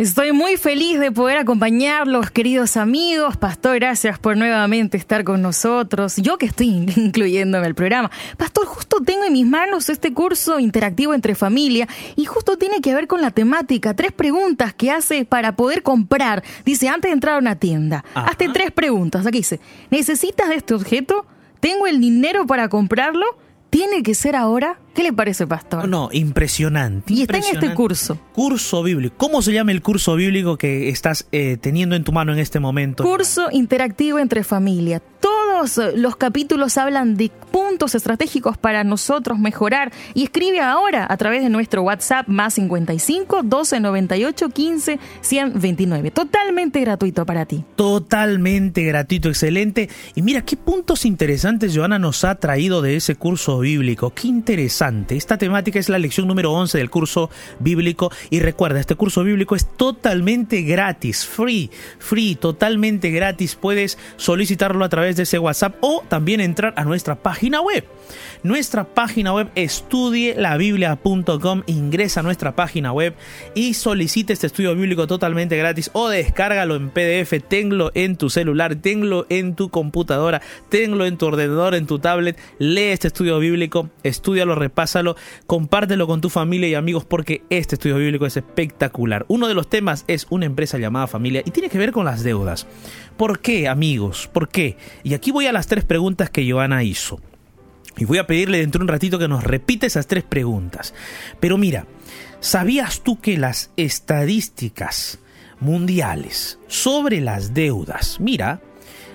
Estoy 0.00 0.32
muy 0.32 0.56
feliz 0.56 0.98
de 0.98 1.12
poder 1.12 1.36
acompañarlos, 1.36 2.30
queridos 2.30 2.78
amigos. 2.78 3.36
Pastor, 3.36 3.74
gracias 3.74 4.18
por 4.18 4.34
nuevamente 4.34 4.96
estar 4.96 5.24
con 5.24 5.42
nosotros. 5.42 6.16
Yo 6.16 6.38
que 6.38 6.46
estoy 6.46 6.68
incluyéndome 6.96 7.66
el 7.66 7.74
programa. 7.74 8.10
Pastor, 8.38 8.64
justo 8.64 9.02
tengo 9.04 9.24
en 9.24 9.34
mis 9.34 9.46
manos 9.46 9.90
este 9.90 10.14
curso 10.14 10.58
interactivo 10.58 11.12
entre 11.12 11.34
familia 11.34 11.86
y 12.16 12.24
justo 12.24 12.56
tiene 12.56 12.80
que 12.80 12.94
ver 12.94 13.08
con 13.08 13.20
la 13.20 13.30
temática. 13.30 13.92
Tres 13.92 14.12
preguntas 14.12 14.72
que 14.72 14.90
hace 14.90 15.26
para 15.26 15.54
poder 15.54 15.82
comprar. 15.82 16.42
Dice, 16.64 16.88
antes 16.88 17.10
de 17.10 17.12
entrar 17.12 17.34
a 17.34 17.38
una 17.38 17.56
tienda, 17.56 18.02
hazte 18.14 18.48
tres 18.48 18.70
preguntas. 18.70 19.26
Aquí 19.26 19.40
dice, 19.40 19.60
¿necesitas 19.90 20.48
de 20.48 20.54
este 20.54 20.72
objeto? 20.72 21.26
tengo 21.60 21.86
el 21.86 22.00
dinero 22.00 22.46
para 22.46 22.68
comprarlo, 22.68 23.26
tiene 23.70 24.02
que 24.02 24.14
ser 24.14 24.36
ahora. 24.36 24.78
¿Qué 24.94 25.04
le 25.04 25.12
parece, 25.12 25.46
pastor? 25.46 25.88
No, 25.88 26.10
impresionante. 26.12 27.14
Y 27.14 27.22
está 27.22 27.38
en 27.38 27.44
este 27.44 27.74
curso. 27.74 28.18
Curso 28.32 28.82
bíblico. 28.82 29.14
¿Cómo 29.16 29.40
se 29.40 29.52
llama 29.52 29.72
el 29.72 29.80
curso 29.80 30.16
bíblico 30.16 30.58
que 30.58 30.88
estás 30.88 31.26
eh, 31.32 31.56
teniendo 31.60 31.94
en 31.94 32.04
tu 32.04 32.12
mano 32.12 32.32
en 32.32 32.40
este 32.40 32.58
momento? 32.58 33.04
Curso 33.04 33.48
interactivo 33.52 34.18
entre 34.18 34.44
familia. 34.44 35.00
Todos 35.20 35.39
los 35.94 36.16
capítulos 36.16 36.78
hablan 36.78 37.16
de 37.16 37.30
puntos 37.50 37.94
estratégicos 37.94 38.56
para 38.56 38.84
nosotros 38.84 39.38
mejorar 39.38 39.92
y 40.14 40.24
escribe 40.24 40.60
ahora 40.60 41.06
a 41.08 41.16
través 41.16 41.42
de 41.42 41.50
nuestro 41.50 41.82
WhatsApp 41.82 42.26
más 42.28 42.54
55 42.54 43.42
12 43.42 43.80
98 43.80 44.48
15 44.48 44.98
129. 45.20 46.10
Totalmente 46.10 46.80
gratuito 46.80 47.26
para 47.26 47.44
ti. 47.44 47.64
Totalmente 47.76 48.84
gratuito, 48.84 49.28
excelente. 49.28 49.88
Y 50.14 50.22
mira 50.22 50.42
qué 50.42 50.56
puntos 50.56 51.04
interesantes 51.04 51.76
Joana 51.76 51.98
nos 51.98 52.24
ha 52.24 52.36
traído 52.36 52.80
de 52.80 52.96
ese 52.96 53.14
curso 53.14 53.58
bíblico. 53.58 54.10
Qué 54.14 54.28
interesante. 54.28 55.16
Esta 55.16 55.36
temática 55.36 55.78
es 55.78 55.88
la 55.88 55.98
lección 55.98 56.26
número 56.26 56.52
11 56.52 56.78
del 56.78 56.90
curso 56.90 57.30
bíblico. 57.58 58.10
Y 58.30 58.40
recuerda, 58.40 58.80
este 58.80 58.94
curso 58.94 59.24
bíblico 59.24 59.54
es 59.54 59.66
totalmente 59.66 60.62
gratis, 60.62 61.26
free, 61.26 61.70
free, 61.98 62.34
totalmente 62.34 63.10
gratis. 63.10 63.56
Puedes 63.56 63.98
solicitarlo 64.16 64.84
a 64.84 64.88
través 64.88 65.16
de 65.16 65.24
ese 65.24 65.38
WhatsApp 65.38 65.49
o 65.80 66.04
también 66.08 66.40
entrar 66.40 66.72
a 66.76 66.84
nuestra 66.84 67.16
página 67.16 67.60
web. 67.60 67.84
Nuestra 68.42 68.84
página 68.84 69.34
web 69.34 69.50
estudielabiblia.com. 69.54 71.62
Ingresa 71.66 72.20
a 72.20 72.22
nuestra 72.22 72.56
página 72.56 72.90
web 72.92 73.14
y 73.54 73.74
solicita 73.74 74.32
este 74.32 74.46
estudio 74.46 74.74
bíblico 74.74 75.06
totalmente 75.06 75.58
gratis 75.58 75.90
o 75.92 76.08
descárgalo 76.08 76.76
en 76.76 76.88
PDF. 76.90 77.34
Tenlo 77.46 77.90
en 77.94 78.16
tu 78.16 78.30
celular, 78.30 78.76
tenlo 78.76 79.26
en 79.28 79.54
tu 79.54 79.68
computadora, 79.68 80.40
tenlo 80.70 81.04
en 81.04 81.18
tu 81.18 81.26
ordenador, 81.26 81.74
en 81.74 81.86
tu 81.86 81.98
tablet. 81.98 82.38
Lee 82.58 82.92
este 82.92 83.08
estudio 83.08 83.38
bíblico, 83.38 83.90
estudialo, 84.02 84.54
repásalo, 84.54 85.16
compártelo 85.46 86.06
con 86.06 86.22
tu 86.22 86.30
familia 86.30 86.68
y 86.68 86.74
amigos 86.74 87.04
porque 87.04 87.42
este 87.50 87.74
estudio 87.74 87.96
bíblico 87.96 88.24
es 88.24 88.38
espectacular. 88.38 89.26
Uno 89.28 89.48
de 89.48 89.54
los 89.54 89.68
temas 89.68 90.04
es 90.06 90.26
una 90.30 90.46
empresa 90.46 90.78
llamada 90.78 91.06
familia 91.06 91.42
y 91.44 91.50
tiene 91.50 91.68
que 91.68 91.78
ver 91.78 91.92
con 91.92 92.06
las 92.06 92.22
deudas. 92.22 92.66
¿Por 93.20 93.40
qué, 93.40 93.68
amigos? 93.68 94.30
¿Por 94.32 94.48
qué? 94.48 94.78
Y 95.02 95.12
aquí 95.12 95.30
voy 95.30 95.46
a 95.46 95.52
las 95.52 95.66
tres 95.66 95.84
preguntas 95.84 96.30
que 96.30 96.50
Joana 96.50 96.84
hizo. 96.84 97.20
Y 97.98 98.06
voy 98.06 98.16
a 98.16 98.26
pedirle 98.26 98.60
dentro 98.60 98.78
de 98.78 98.84
un 98.84 98.88
ratito 98.88 99.18
que 99.18 99.28
nos 99.28 99.44
repita 99.44 99.86
esas 99.86 100.06
tres 100.06 100.24
preguntas. 100.24 100.94
Pero 101.38 101.58
mira, 101.58 101.84
¿sabías 102.40 103.02
tú 103.02 103.20
que 103.20 103.36
las 103.36 103.72
estadísticas 103.76 105.18
mundiales 105.60 106.58
sobre 106.66 107.20
las 107.20 107.52
deudas, 107.52 108.18
mira, 108.20 108.62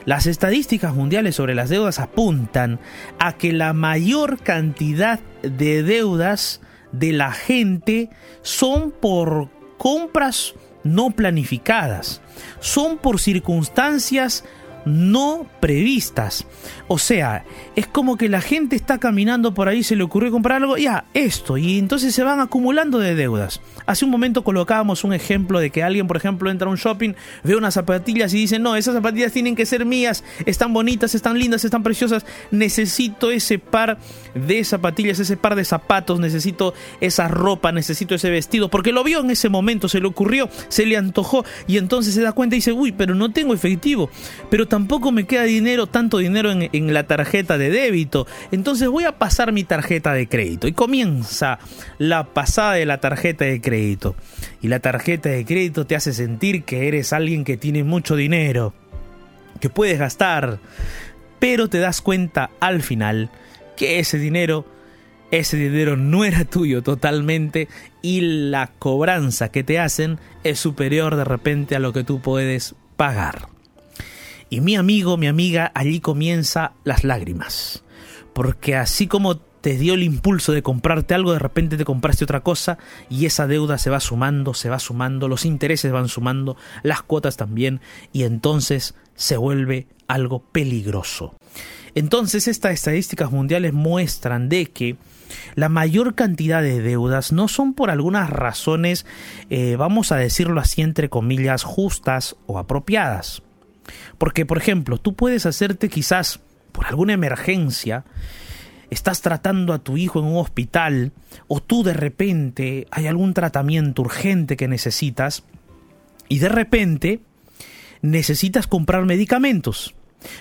las 0.05 0.27
estadísticas 0.27 0.93
mundiales 0.93 1.35
sobre 1.35 1.55
las 1.55 1.69
deudas 1.69 1.97
apuntan 1.97 2.79
a 3.17 3.37
que 3.37 3.53
la 3.53 3.73
mayor 3.73 4.37
cantidad 4.37 5.19
de 5.41 5.81
deudas 5.81 6.61
de 6.91 7.11
la 7.11 7.31
gente 7.31 8.11
son 8.43 8.91
por 8.91 9.49
compras 9.79 10.53
no 10.85 11.11
planificadas, 11.11 12.21
son 12.61 12.97
por 12.97 13.19
circunstancias 13.19 14.45
no 14.85 15.47
previstas. 15.59 16.45
O 16.87 16.97
sea, 16.97 17.43
es 17.75 17.87
como 17.87 18.17
que 18.17 18.29
la 18.29 18.41
gente 18.41 18.75
está 18.75 18.99
caminando 18.99 19.53
por 19.53 19.67
ahí, 19.67 19.83
se 19.83 19.95
le 19.95 20.03
ocurrió 20.03 20.31
comprar 20.31 20.61
algo, 20.61 20.77
ya, 20.77 21.05
esto, 21.13 21.57
y 21.57 21.79
entonces 21.79 22.13
se 22.13 22.23
van 22.23 22.39
acumulando 22.39 22.99
de 22.99 23.15
deudas. 23.15 23.61
Hace 23.85 24.05
un 24.05 24.11
momento 24.11 24.43
colocábamos 24.43 25.03
un 25.03 25.13
ejemplo 25.13 25.59
de 25.59 25.71
que 25.71 25.83
alguien, 25.83 26.07
por 26.07 26.17
ejemplo, 26.17 26.49
entra 26.49 26.67
a 26.67 26.71
un 26.71 26.77
shopping, 26.77 27.13
ve 27.43 27.55
unas 27.55 27.73
zapatillas 27.73 28.33
y 28.33 28.37
dice, 28.37 28.59
no, 28.59 28.75
esas 28.75 28.93
zapatillas 28.93 29.31
tienen 29.31 29.55
que 29.55 29.65
ser 29.65 29.85
mías, 29.85 30.23
están 30.45 30.73
bonitas, 30.73 31.15
están 31.15 31.39
lindas, 31.39 31.65
están 31.65 31.83
preciosas, 31.83 32.25
necesito 32.51 33.31
ese 33.31 33.59
par 33.59 33.97
de 34.33 34.63
zapatillas, 34.63 35.19
ese 35.19 35.37
par 35.37 35.55
de 35.55 35.65
zapatos, 35.65 36.19
necesito 36.19 36.73
esa 37.01 37.27
ropa, 37.27 37.71
necesito 37.71 38.15
ese 38.15 38.29
vestido, 38.29 38.69
porque 38.69 38.91
lo 38.91 39.03
vio 39.03 39.21
en 39.21 39.31
ese 39.31 39.49
momento, 39.49 39.89
se 39.89 39.99
le 39.99 40.07
ocurrió, 40.07 40.49
se 40.67 40.85
le 40.85 40.97
antojó, 40.97 41.45
y 41.67 41.77
entonces 41.77 42.13
se 42.13 42.21
da 42.21 42.33
cuenta 42.33 42.55
y 42.55 42.59
dice, 42.59 42.71
uy, 42.71 42.91
pero 42.91 43.15
no 43.15 43.31
tengo 43.31 43.53
efectivo, 43.53 44.09
pero 44.49 44.67
tampoco 44.75 45.13
me 45.13 45.25
queda 45.25 45.43
dinero, 45.43 45.87
tanto 45.87 46.17
dinero 46.17 46.51
en, 46.51 46.69
en, 46.73 46.93
la 46.93 47.07
tarjeta 47.07 47.57
de 47.57 47.69
débito. 47.69 48.27
Entonces 48.51 48.89
voy 48.89 49.05
a 49.05 49.13
pasar 49.13 49.53
mi 49.53 49.63
tarjeta 49.63 50.11
de 50.11 50.27
crédito. 50.27 50.67
Y 50.67 50.73
comienza 50.73 51.59
la 51.97 52.25
pasada 52.33 52.73
de 52.73 52.85
la 52.85 52.99
tarjeta 52.99 53.45
de 53.45 53.61
crédito. 53.61 54.17
Y 54.61 54.67
la 54.67 54.81
tarjeta 54.81 55.29
de 55.29 55.45
crédito 55.45 55.87
te 55.87 55.95
hace 55.95 56.11
sentir 56.11 56.65
que 56.65 56.89
eres 56.89 57.13
alguien 57.13 57.45
que 57.45 57.55
tiene 57.55 57.85
mucho 57.85 58.17
dinero, 58.17 58.73
que 59.61 59.69
puedes 59.69 59.97
gastar. 59.97 60.59
Pero 61.39 61.69
te 61.69 61.79
das 61.79 62.01
cuenta 62.01 62.49
al 62.59 62.81
final 62.81 63.29
que 63.77 63.99
ese 63.99 64.19
dinero 64.19 64.65
ese 65.31 65.55
dinero 65.55 65.95
no 65.95 66.25
era 66.25 66.43
tuyo 66.43 66.83
totalmente 66.83 67.69
y 68.01 68.49
la 68.49 68.71
cobranza 68.77 69.51
que 69.51 69.63
te 69.63 69.79
hacen 69.79 70.19
es 70.43 70.59
superior 70.59 71.15
de 71.15 71.23
repente 71.23 71.77
a 71.77 71.79
lo 71.79 71.93
que 71.93 72.03
tú 72.03 72.19
puedes 72.19 72.75
pagar. 72.97 73.54
Y 74.49 74.61
mi 74.61 74.75
amigo, 74.75 75.17
mi 75.17 75.27
amiga, 75.27 75.71
allí 75.73 75.99
comienza 75.99 76.73
las 76.83 77.03
lágrimas. 77.03 77.83
Porque 78.33 78.75
así 78.75 79.07
como 79.07 79.37
te 79.65 79.77
dio 79.77 79.95
el 79.95 80.03
impulso 80.03 80.51
de 80.51 80.61
comprarte 80.61 81.15
algo, 81.15 81.33
de 81.33 81.39
repente 81.39 81.75
te 81.75 81.85
compraste 81.85 82.23
otra 82.23 82.41
cosa 82.41 82.77
y 83.09 83.25
esa 83.25 83.47
deuda 83.47 83.79
se 83.79 83.89
va 83.89 83.99
sumando, 83.99 84.53
se 84.53 84.69
va 84.69 84.77
sumando, 84.77 85.27
los 85.27 85.43
intereses 85.43 85.91
van 85.91 86.07
sumando, 86.07 86.55
las 86.83 87.01
cuotas 87.01 87.35
también, 87.35 87.81
y 88.13 88.25
entonces 88.25 88.93
se 89.15 89.37
vuelve 89.37 89.87
algo 90.07 90.43
peligroso. 90.51 91.33
Entonces 91.95 92.47
estas 92.47 92.73
estadísticas 92.73 93.31
mundiales 93.31 93.73
muestran 93.73 94.49
de 94.49 94.67
que 94.67 94.97
la 95.55 95.69
mayor 95.69 96.13
cantidad 96.13 96.61
de 96.61 96.81
deudas 96.81 97.31
no 97.31 97.47
son 97.47 97.73
por 97.73 97.89
algunas 97.89 98.29
razones, 98.29 99.07
eh, 99.49 99.77
vamos 99.77 100.11
a 100.11 100.17
decirlo 100.17 100.61
así 100.61 100.83
entre 100.83 101.09
comillas, 101.09 101.63
justas 101.63 102.35
o 102.45 102.59
apropiadas. 102.59 103.41
Porque, 104.17 104.45
por 104.45 104.57
ejemplo, 104.57 104.97
tú 104.97 105.15
puedes 105.15 105.45
hacerte 105.45 105.89
quizás 105.89 106.39
por 106.71 106.87
alguna 106.87 107.13
emergencia, 107.13 108.03
estás 108.89 109.21
tratando 109.21 109.73
a 109.73 109.79
tu 109.79 109.97
hijo 109.97 110.19
en 110.19 110.25
un 110.25 110.37
hospital 110.37 111.13
o 111.47 111.61
tú 111.61 111.83
de 111.83 111.93
repente 111.93 112.87
hay 112.91 113.07
algún 113.07 113.33
tratamiento 113.33 114.01
urgente 114.01 114.57
que 114.57 114.67
necesitas 114.67 115.43
y 116.27 116.39
de 116.39 116.49
repente 116.49 117.21
necesitas 118.01 118.67
comprar 118.67 119.05
medicamentos, 119.05 119.95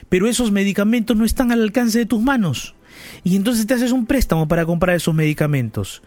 pero 0.09 0.29
esos 0.29 0.51
medicamentos 0.51 1.17
no 1.17 1.25
están 1.25 1.53
al 1.53 1.63
alcance 1.63 2.01
de 2.01 2.07
tus 2.07 2.21
manos 2.21 2.75
y 3.23 3.37
entonces 3.37 3.67
te 3.67 3.75
haces 3.75 3.93
un 3.93 4.07
préstamo 4.07 4.49
para 4.49 4.67
comprar 4.67 4.97
esos 4.97 5.15
medicamentos. 5.15 6.03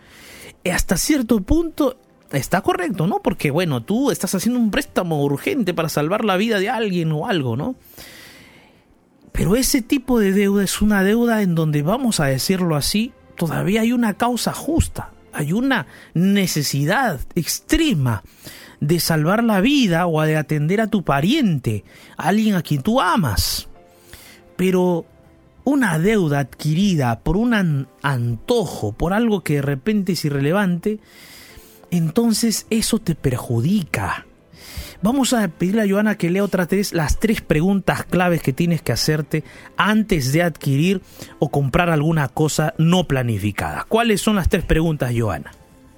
Hasta 0.69 0.97
cierto 0.97 1.39
punto 1.41 1.99
está 2.31 2.61
correcto, 2.61 3.07
¿no? 3.07 3.21
Porque 3.21 3.51
bueno, 3.51 3.83
tú 3.83 4.11
estás 4.11 4.35
haciendo 4.35 4.59
un 4.59 4.71
préstamo 4.71 5.23
urgente 5.23 5.73
para 5.73 5.89
salvar 5.89 6.25
la 6.25 6.37
vida 6.37 6.59
de 6.59 6.69
alguien 6.69 7.11
o 7.11 7.27
algo, 7.27 7.55
¿no? 7.55 7.75
Pero 9.31 9.55
ese 9.55 9.81
tipo 9.81 10.19
de 10.19 10.31
deuda 10.31 10.63
es 10.63 10.81
una 10.81 11.03
deuda 11.03 11.41
en 11.41 11.53
donde, 11.53 11.83
vamos 11.83 12.19
a 12.19 12.25
decirlo 12.25 12.75
así, 12.75 13.13
todavía 13.35 13.81
hay 13.81 13.91
una 13.91 14.15
causa 14.15 14.51
justa, 14.51 15.11
hay 15.31 15.53
una 15.53 15.85
necesidad 16.15 17.19
extrema 17.35 18.23
de 18.79 18.99
salvar 18.99 19.43
la 19.43 19.61
vida 19.61 20.07
o 20.07 20.21
de 20.21 20.37
atender 20.37 20.81
a 20.81 20.87
tu 20.87 21.03
pariente, 21.03 21.83
a 22.17 22.29
alguien 22.29 22.55
a 22.55 22.63
quien 22.63 22.81
tú 22.81 22.99
amas. 22.99 23.67
Pero 24.55 25.05
una 25.63 25.99
deuda 25.99 26.39
adquirida 26.39 27.19
por 27.19 27.37
un 27.37 27.87
antojo, 28.01 28.93
por 28.93 29.13
algo 29.13 29.43
que 29.43 29.55
de 29.55 29.61
repente 29.61 30.13
es 30.13 30.25
irrelevante, 30.25 30.99
entonces 31.91 32.67
eso 32.69 32.99
te 32.99 33.15
perjudica. 33.15 34.25
Vamos 35.01 35.33
a 35.33 35.47
pedirle 35.47 35.83
a 35.83 35.87
Joana 35.87 36.15
que 36.15 36.31
lea 36.31 36.43
otra 36.43 36.65
vez 36.65 36.91
las 36.91 37.19
tres 37.19 37.41
preguntas 37.41 38.03
claves 38.03 38.41
que 38.41 38.51
tienes 38.51 38.81
que 38.81 38.91
hacerte 38.91 39.43
antes 39.77 40.33
de 40.33 40.41
adquirir 40.41 41.01
o 41.37 41.49
comprar 41.49 41.89
alguna 41.89 42.27
cosa 42.29 42.73
no 42.79 43.07
planificada. 43.07 43.85
¿Cuáles 43.87 44.21
son 44.21 44.37
las 44.37 44.49
tres 44.49 44.65
preguntas, 44.65 45.13
Joana? 45.15 45.51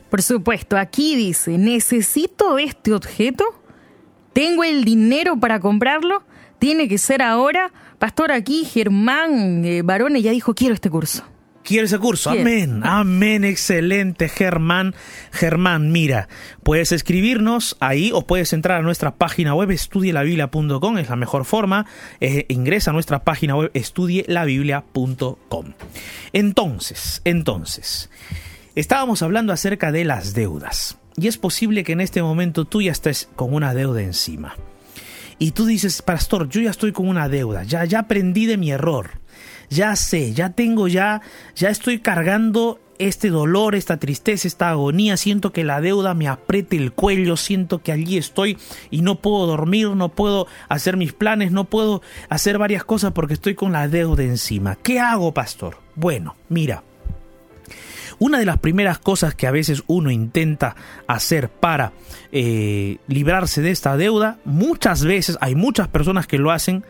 Por 0.09 0.21
supuesto, 0.21 0.77
aquí 0.77 1.15
dice, 1.15 1.57
¿necesito 1.57 2.57
este 2.57 2.93
objeto? 2.93 3.45
¿Tengo 4.33 4.63
el 4.63 4.83
dinero 4.83 5.39
para 5.39 5.59
comprarlo? 5.59 6.23
¿Tiene 6.57 6.89
que 6.89 6.97
ser 6.97 7.21
ahora? 7.21 7.71
Pastor, 7.99 8.31
aquí 8.31 8.65
Germán 8.65 9.63
eh, 9.63 9.81
Barone 9.81 10.21
ya 10.21 10.31
dijo, 10.31 10.53
quiero 10.53 10.73
este 10.73 10.89
curso. 10.89 11.23
Quiero 11.69 11.85
ese 11.85 11.99
curso. 11.99 12.31
Amén. 12.31 12.81
Amén. 12.83 13.43
Excelente, 13.43 14.27
Germán. 14.27 14.95
Germán, 15.31 15.91
mira, 15.91 16.27
puedes 16.63 16.91
escribirnos 16.91 17.77
ahí 17.79 18.09
o 18.11 18.25
puedes 18.25 18.53
entrar 18.53 18.79
a 18.79 18.81
nuestra 18.81 19.17
página 19.17 19.53
web 19.53 19.69
estudielabiblia.com. 19.69 20.97
Es 20.97 21.09
la 21.11 21.15
mejor 21.15 21.45
forma. 21.45 21.85
Eh, 22.21 22.47
ingresa 22.49 22.89
a 22.89 22.93
nuestra 22.95 23.23
página 23.23 23.55
web 23.55 23.69
estudielabiblia.com. 23.75 25.65
Entonces, 26.33 27.21
entonces, 27.23 28.09
estábamos 28.73 29.21
hablando 29.21 29.53
acerca 29.53 29.91
de 29.91 30.05
las 30.05 30.33
deudas. 30.33 30.97
Y 31.17 31.27
es 31.27 31.37
posible 31.37 31.83
que 31.83 31.91
en 31.91 32.01
este 32.01 32.23
momento 32.23 32.65
tú 32.65 32.81
ya 32.81 32.91
estés 32.91 33.29
con 33.35 33.53
una 33.53 33.75
deuda 33.75 34.01
encima. 34.01 34.55
Y 35.37 35.51
tú 35.51 35.67
dices, 35.67 36.01
pastor, 36.01 36.49
yo 36.49 36.61
ya 36.61 36.71
estoy 36.71 36.93
con 36.93 37.07
una 37.07 37.29
deuda, 37.29 37.63
ya, 37.63 37.85
ya 37.85 37.99
aprendí 37.99 38.47
de 38.47 38.57
mi 38.57 38.71
error 38.71 39.18
ya 39.69 39.95
sé, 39.95 40.33
ya 40.33 40.51
tengo 40.51 40.87
ya, 40.87 41.21
ya 41.55 41.69
estoy 41.69 41.99
cargando 41.99 42.79
este 42.99 43.29
dolor, 43.29 43.75
esta 43.75 43.97
tristeza, 43.97 44.47
esta 44.47 44.69
agonía, 44.69 45.15
siento 45.15 45.53
que 45.53 45.63
la 45.63 45.79
deuda 45.79 46.13
me 46.13 46.27
apriete 46.27 46.75
el 46.75 46.91
cuello, 46.91 47.37
siento 47.37 47.79
que 47.79 47.93
allí 47.93 48.17
estoy 48.17 48.57
y 48.91 49.01
no 49.01 49.15
puedo 49.15 49.47
dormir, 49.47 49.89
no 49.91 50.09
puedo 50.09 50.47
hacer 50.67 50.97
mis 50.97 51.13
planes, 51.13 51.51
no 51.51 51.63
puedo 51.63 52.01
hacer 52.27 52.57
varias 52.57 52.83
cosas 52.83 53.13
porque 53.13 53.33
estoy 53.33 53.55
con 53.55 53.71
la 53.71 53.87
deuda 53.87 54.23
encima. 54.23 54.75
¿Qué 54.75 54.99
hago, 54.99 55.33
pastor? 55.33 55.77
Bueno, 55.95 56.35
mira, 56.49 56.83
una 58.19 58.37
de 58.37 58.45
las 58.45 58.57
primeras 58.57 58.99
cosas 58.99 59.33
que 59.33 59.47
a 59.47 59.51
veces 59.51 59.83
uno 59.87 60.11
intenta 60.11 60.75
hacer 61.07 61.49
para 61.49 61.93
eh, 62.33 62.97
librarse 63.07 63.61
de 63.61 63.71
esta 63.71 63.95
deuda, 63.95 64.39
muchas 64.43 65.05
veces, 65.05 65.37
hay 65.39 65.55
muchas 65.55 65.87
personas 65.87 66.27
que 66.27 66.37
lo 66.37 66.51
hacen, 66.51 66.83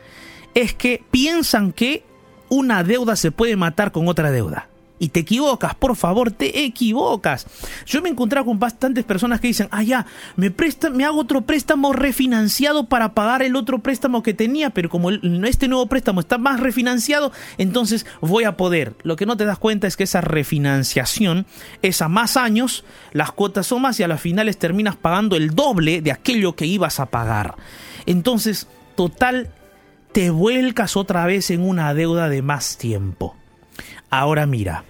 es 0.55 0.73
que 0.73 1.03
piensan 1.11 1.71
que 1.71 2.08
una 2.49 2.83
deuda 2.83 3.15
se 3.15 3.31
puede 3.31 3.55
matar 3.55 3.91
con 3.91 4.07
otra 4.07 4.31
deuda 4.31 4.67
y 4.99 5.09
te 5.09 5.21
equivocas, 5.21 5.73
por 5.75 5.95
favor, 5.95 6.31
te 6.31 6.65
equivocas. 6.65 7.47
Yo 7.85 8.01
me 8.01 8.09
he 8.09 8.11
encontrado 8.11 8.45
con 8.45 8.59
bastantes 8.59 9.05
personas 9.05 9.39
que 9.39 9.47
dicen, 9.47 9.69
ah, 9.71 9.81
ya, 9.81 10.05
me, 10.35 10.51
presta, 10.51 10.89
me 10.89 11.05
hago 11.05 11.19
otro 11.19 11.41
préstamo 11.41 11.93
refinanciado 11.93 12.87
para 12.87 13.13
pagar 13.13 13.41
el 13.41 13.55
otro 13.55 13.79
préstamo 13.79 14.21
que 14.21 14.33
tenía, 14.33 14.69
pero 14.69 14.89
como 14.89 15.09
este 15.09 15.67
nuevo 15.69 15.87
préstamo 15.87 16.19
está 16.19 16.37
más 16.37 16.59
refinanciado, 16.59 17.31
entonces 17.57 18.05
voy 18.19 18.43
a 18.43 18.57
poder. 18.57 18.93
Lo 19.03 19.15
que 19.15 19.25
no 19.25 19.37
te 19.37 19.45
das 19.45 19.57
cuenta 19.57 19.87
es 19.87 19.95
que 19.95 20.03
esa 20.03 20.21
refinanciación 20.21 21.45
es 21.81 22.01
a 22.01 22.09
más 22.09 22.35
años, 22.35 22.83
las 23.13 23.31
cuotas 23.31 23.67
son 23.67 23.81
más 23.81 23.99
y 23.99 24.03
a 24.03 24.07
las 24.07 24.21
finales 24.21 24.57
terminas 24.57 24.97
pagando 24.97 25.37
el 25.37 25.51
doble 25.51 26.01
de 26.01 26.11
aquello 26.11 26.55
que 26.55 26.65
ibas 26.65 26.99
a 26.99 27.05
pagar. 27.05 27.55
Entonces, 28.05 28.67
total, 28.95 29.49
te 30.11 30.31
vuelcas 30.31 30.97
otra 30.97 31.25
vez 31.25 31.51
en 31.51 31.61
una 31.61 31.93
deuda 31.93 32.29
de 32.29 32.41
más 32.41 32.77
tiempo. 32.77 33.35
Ahora 34.09 34.45
mira, 34.45 34.83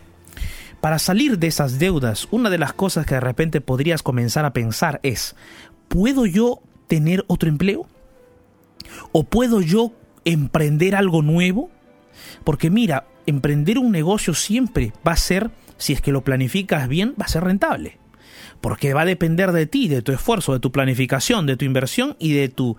para 0.81 0.97
salir 0.97 1.39
de 1.39 1.47
esas 1.47 1.77
deudas, 1.77 2.27
una 2.31 2.49
de 2.49 2.57
las 2.57 2.73
cosas 2.73 3.05
que 3.05 3.15
de 3.15 3.21
repente 3.21 3.59
podrías 3.59 4.01
comenzar 4.01 4.45
a 4.45 4.53
pensar 4.53 4.99
es, 5.03 5.35
¿puedo 5.89 6.25
yo 6.25 6.61
tener 6.87 7.25
otro 7.27 7.49
empleo? 7.49 7.87
¿O 9.11 9.23
puedo 9.25 9.61
yo 9.61 9.91
emprender 10.23 10.95
algo 10.95 11.21
nuevo? 11.21 11.69
Porque 12.43 12.69
mira, 12.69 13.05
emprender 13.25 13.77
un 13.77 13.91
negocio 13.91 14.33
siempre 14.33 14.93
va 15.05 15.13
a 15.13 15.17
ser, 15.17 15.51
si 15.77 15.93
es 15.93 16.01
que 16.01 16.13
lo 16.13 16.23
planificas 16.23 16.87
bien, 16.87 17.13
va 17.19 17.25
a 17.25 17.29
ser 17.29 17.43
rentable. 17.43 17.97
Porque 18.61 18.93
va 18.93 19.01
a 19.01 19.05
depender 19.05 19.51
de 19.51 19.65
ti, 19.65 19.89
de 19.89 20.01
tu 20.01 20.13
esfuerzo, 20.13 20.53
de 20.53 20.59
tu 20.59 20.71
planificación, 20.71 21.45
de 21.45 21.57
tu 21.57 21.65
inversión 21.65 22.15
y 22.19 22.33
de 22.33 22.47
tu, 22.47 22.77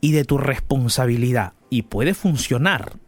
y 0.00 0.12
de 0.12 0.24
tu 0.24 0.38
responsabilidad. 0.38 1.54
Y 1.70 1.82
puede 1.82 2.14
funcionar 2.14 2.98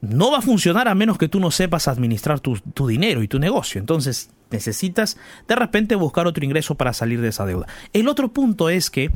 no 0.00 0.30
va 0.30 0.38
a 0.38 0.42
funcionar 0.42 0.88
a 0.88 0.94
menos 0.94 1.18
que 1.18 1.28
tú 1.28 1.40
no 1.40 1.50
sepas 1.50 1.88
administrar 1.88 2.40
tu, 2.40 2.58
tu 2.58 2.86
dinero 2.86 3.22
y 3.22 3.28
tu 3.28 3.38
negocio. 3.38 3.80
Entonces 3.80 4.30
necesitas 4.50 5.16
de 5.46 5.56
repente 5.56 5.94
buscar 5.94 6.26
otro 6.26 6.44
ingreso 6.44 6.74
para 6.76 6.92
salir 6.92 7.20
de 7.20 7.28
esa 7.28 7.46
deuda. 7.46 7.66
El 7.92 8.08
otro 8.08 8.32
punto 8.32 8.68
es 8.68 8.90
que 8.90 9.10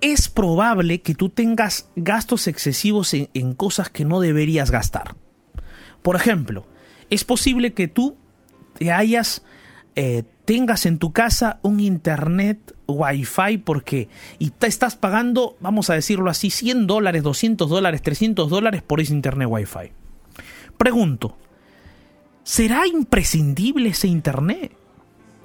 es 0.00 0.28
probable 0.28 1.00
que 1.00 1.14
tú 1.14 1.30
tengas 1.30 1.88
gastos 1.96 2.46
excesivos 2.46 3.14
en, 3.14 3.54
cosas 3.54 3.88
que 3.88 4.04
no 4.04 4.20
deberías 4.20 4.70
gastar. 4.70 5.16
Por 6.02 6.16
ejemplo, 6.16 6.66
es 7.10 7.24
posible 7.24 7.72
que 7.72 7.88
tú 7.88 8.16
te 8.78 8.92
hayas 8.92 9.42
eh, 9.94 10.24
tengas 10.46 10.86
en 10.86 10.98
tu 10.98 11.12
casa 11.12 11.58
un 11.62 11.80
internet 11.80 12.74
Wi-Fi 12.86 13.58
porque 13.58 14.08
y 14.38 14.50
te 14.50 14.68
estás 14.68 14.96
pagando, 14.96 15.56
vamos 15.60 15.90
a 15.90 15.94
decirlo 15.94 16.30
así, 16.30 16.50
100 16.50 16.86
dólares, 16.86 17.22
200 17.24 17.68
dólares, 17.68 18.00
300 18.00 18.48
dólares 18.48 18.82
por 18.82 19.00
ese 19.00 19.12
internet 19.12 19.48
Wi-Fi. 19.50 19.90
Pregunto, 20.78 21.36
¿será 22.44 22.86
imprescindible 22.86 23.90
ese 23.90 24.06
internet? 24.06 24.72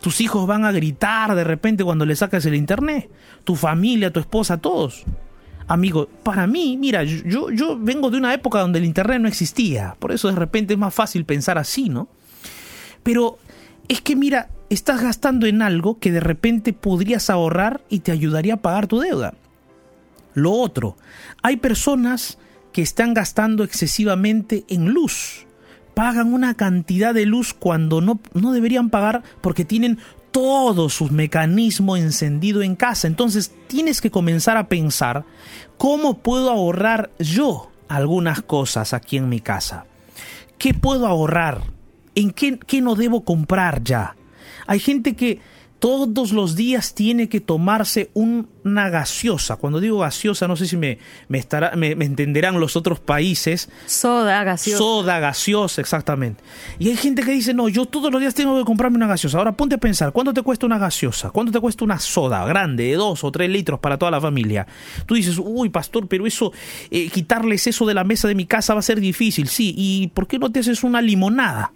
Tus 0.02 0.22
hijos 0.22 0.46
van 0.48 0.66
a 0.66 0.72
gritar 0.72 1.36
de 1.36 1.44
repente 1.44 1.84
cuando 1.84 2.06
le 2.06 2.16
sacas 2.16 2.46
el 2.46 2.56
internet, 2.56 3.10
tu 3.44 3.56
familia, 3.56 4.14
tu 4.14 4.20
esposa, 4.20 4.58
todos. 4.58 5.04
Amigo, 5.68 6.08
para 6.24 6.46
mí, 6.46 6.78
mira, 6.78 7.04
yo, 7.04 7.50
yo 7.50 7.78
vengo 7.80 8.12
de 8.12 8.18
una 8.18 8.34
época 8.34 8.60
donde 8.60 8.78
el 8.78 8.86
internet 8.86 9.20
no 9.20 9.28
existía, 9.28 9.96
por 9.98 10.12
eso 10.12 10.28
de 10.28 10.36
repente 10.36 10.74
es 10.74 10.80
más 10.80 10.94
fácil 10.94 11.26
pensar 11.26 11.58
así, 11.58 11.90
¿no? 11.90 12.08
Pero 13.04 13.40
es 13.88 14.02
que 14.02 14.16
mira, 14.16 14.50
estás 14.74 15.02
gastando 15.02 15.48
en 15.48 15.62
algo 15.62 16.00
que 16.00 16.12
de 16.12 16.22
repente 16.22 16.72
podrías 16.72 17.30
ahorrar 17.30 17.82
y 17.90 18.00
te 18.00 18.14
ayudaría 18.14 18.56
a 18.56 18.62
pagar 18.62 18.88
tu 18.88 19.00
deuda. 19.00 19.34
Lo 20.34 20.54
otro, 20.54 20.96
hay 21.44 21.58
personas 21.58 22.38
que 22.72 22.82
están 22.82 23.14
gastando 23.14 23.66
excesivamente 23.66 24.64
en 24.70 24.92
luz. 24.92 25.46
Pagan 25.94 26.34
una 26.34 26.54
cantidad 26.54 27.14
de 27.14 27.26
luz 27.26 27.54
cuando 27.54 28.00
no, 28.00 28.22
no 28.34 28.54
deberían 28.54 28.90
pagar 28.90 29.24
porque 29.42 29.66
tienen 29.66 30.00
todo 30.32 30.88
su 30.88 31.10
mecanismo 31.10 31.98
encendido 31.98 32.62
en 32.62 32.78
casa. 32.78 33.08
Entonces 33.08 33.52
tienes 33.68 34.00
que 34.00 34.10
comenzar 34.10 34.56
a 34.56 34.70
pensar 34.70 35.26
cómo 35.78 36.20
puedo 36.20 36.50
ahorrar 36.50 37.12
yo 37.20 37.70
algunas 37.90 38.42
cosas 38.42 38.94
aquí 38.94 39.18
en 39.18 39.28
mi 39.28 39.42
casa. 39.42 39.86
¿Qué 40.58 40.74
puedo 40.74 41.08
ahorrar? 41.08 41.62
¿En 42.16 42.32
qué, 42.32 42.58
qué 42.58 42.80
no 42.80 42.96
debo 42.96 43.26
comprar 43.26 43.84
ya? 43.84 44.16
Hay 44.72 44.80
gente 44.80 45.18
que 45.18 45.42
todos 45.80 46.32
los 46.32 46.56
días 46.56 46.96
tiene 46.96 47.28
que 47.28 47.42
tomarse 47.42 48.10
una 48.14 48.90
gaseosa. 48.90 49.58
Cuando 49.58 49.82
digo 49.82 50.00
gaseosa, 50.00 50.48
no 50.48 50.56
sé 50.56 50.66
si 50.66 50.78
me, 50.78 50.98
me, 51.28 51.44
me, 51.76 52.06
entenderán 52.06 52.58
los 52.58 52.78
otros 52.78 53.02
países. 53.02 53.68
Soda 53.86 54.46
gaseosa. 54.46 54.78
Soda 54.78 55.20
gaseosa, 55.20 55.82
exactamente. 55.82 56.42
Y 56.80 56.88
hay 56.88 56.96
gente 56.96 57.22
que 57.22 57.32
dice, 57.32 57.54
no, 57.54 57.68
yo 57.68 57.86
todos 57.86 58.14
los 58.14 58.22
días 58.22 58.34
tengo 58.34 58.58
que 58.58 58.64
comprarme 58.64 58.96
una 58.96 59.08
gaseosa. 59.08 59.40
Ahora 59.40 59.58
ponte 59.58 59.76
a 59.76 59.78
pensar, 59.78 60.14
¿cuánto 60.14 60.34
te 60.34 60.42
cuesta 60.42 60.66
una 60.66 60.78
gaseosa? 60.78 61.32
¿Cuánto 61.32 61.52
te 61.52 61.60
cuesta 61.60 61.84
una 61.84 62.00
soda 62.00 62.46
grande 62.46 62.86
de 62.86 62.94
dos 62.94 63.26
o 63.26 63.32
tres 63.32 63.50
litros 63.50 63.78
para 63.82 63.98
toda 63.98 64.10
la 64.10 64.22
familia? 64.22 64.66
Tú 65.06 65.16
dices, 65.16 65.38
uy, 65.38 65.68
pastor, 65.68 66.08
pero 66.08 66.26
eso, 66.26 66.54
eh, 66.92 67.10
quitarles 67.10 67.68
eso 67.68 67.86
de 67.86 67.94
la 67.94 68.06
mesa 68.06 68.30
de 68.30 68.36
mi 68.36 68.46
casa 68.46 68.74
va 68.74 68.80
a 68.80 68.84
ser 68.84 69.02
difícil. 69.02 69.50
Sí, 69.50 69.74
¿y 69.76 70.08
por 70.14 70.28
qué 70.28 70.40
no 70.40 70.50
te 70.50 70.62
haces 70.62 70.82
una 70.86 71.02
limonada? 71.02 71.74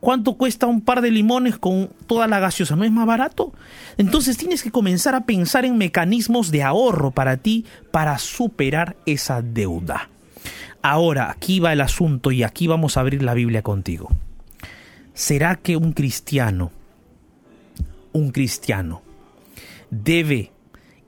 ¿Cuánto 0.00 0.34
cuesta 0.34 0.66
un 0.66 0.80
par 0.80 1.00
de 1.00 1.10
limones 1.10 1.58
con 1.58 1.90
toda 2.06 2.28
la 2.28 2.38
gaseosa? 2.38 2.76
¿No 2.76 2.84
es 2.84 2.92
más 2.92 3.06
barato? 3.06 3.52
Entonces 3.96 4.36
tienes 4.36 4.62
que 4.62 4.70
comenzar 4.70 5.14
a 5.16 5.24
pensar 5.24 5.64
en 5.64 5.76
mecanismos 5.76 6.52
de 6.52 6.62
ahorro 6.62 7.10
para 7.10 7.38
ti 7.38 7.64
para 7.90 8.18
superar 8.18 8.96
esa 9.06 9.42
deuda. 9.42 10.08
Ahora, 10.82 11.30
aquí 11.30 11.58
va 11.58 11.72
el 11.72 11.80
asunto 11.80 12.30
y 12.30 12.44
aquí 12.44 12.68
vamos 12.68 12.96
a 12.96 13.00
abrir 13.00 13.22
la 13.22 13.34
Biblia 13.34 13.62
contigo. 13.62 14.08
¿Será 15.14 15.56
que 15.56 15.76
un 15.76 15.92
cristiano, 15.92 16.70
un 18.12 18.30
cristiano, 18.30 19.02
debe 19.90 20.52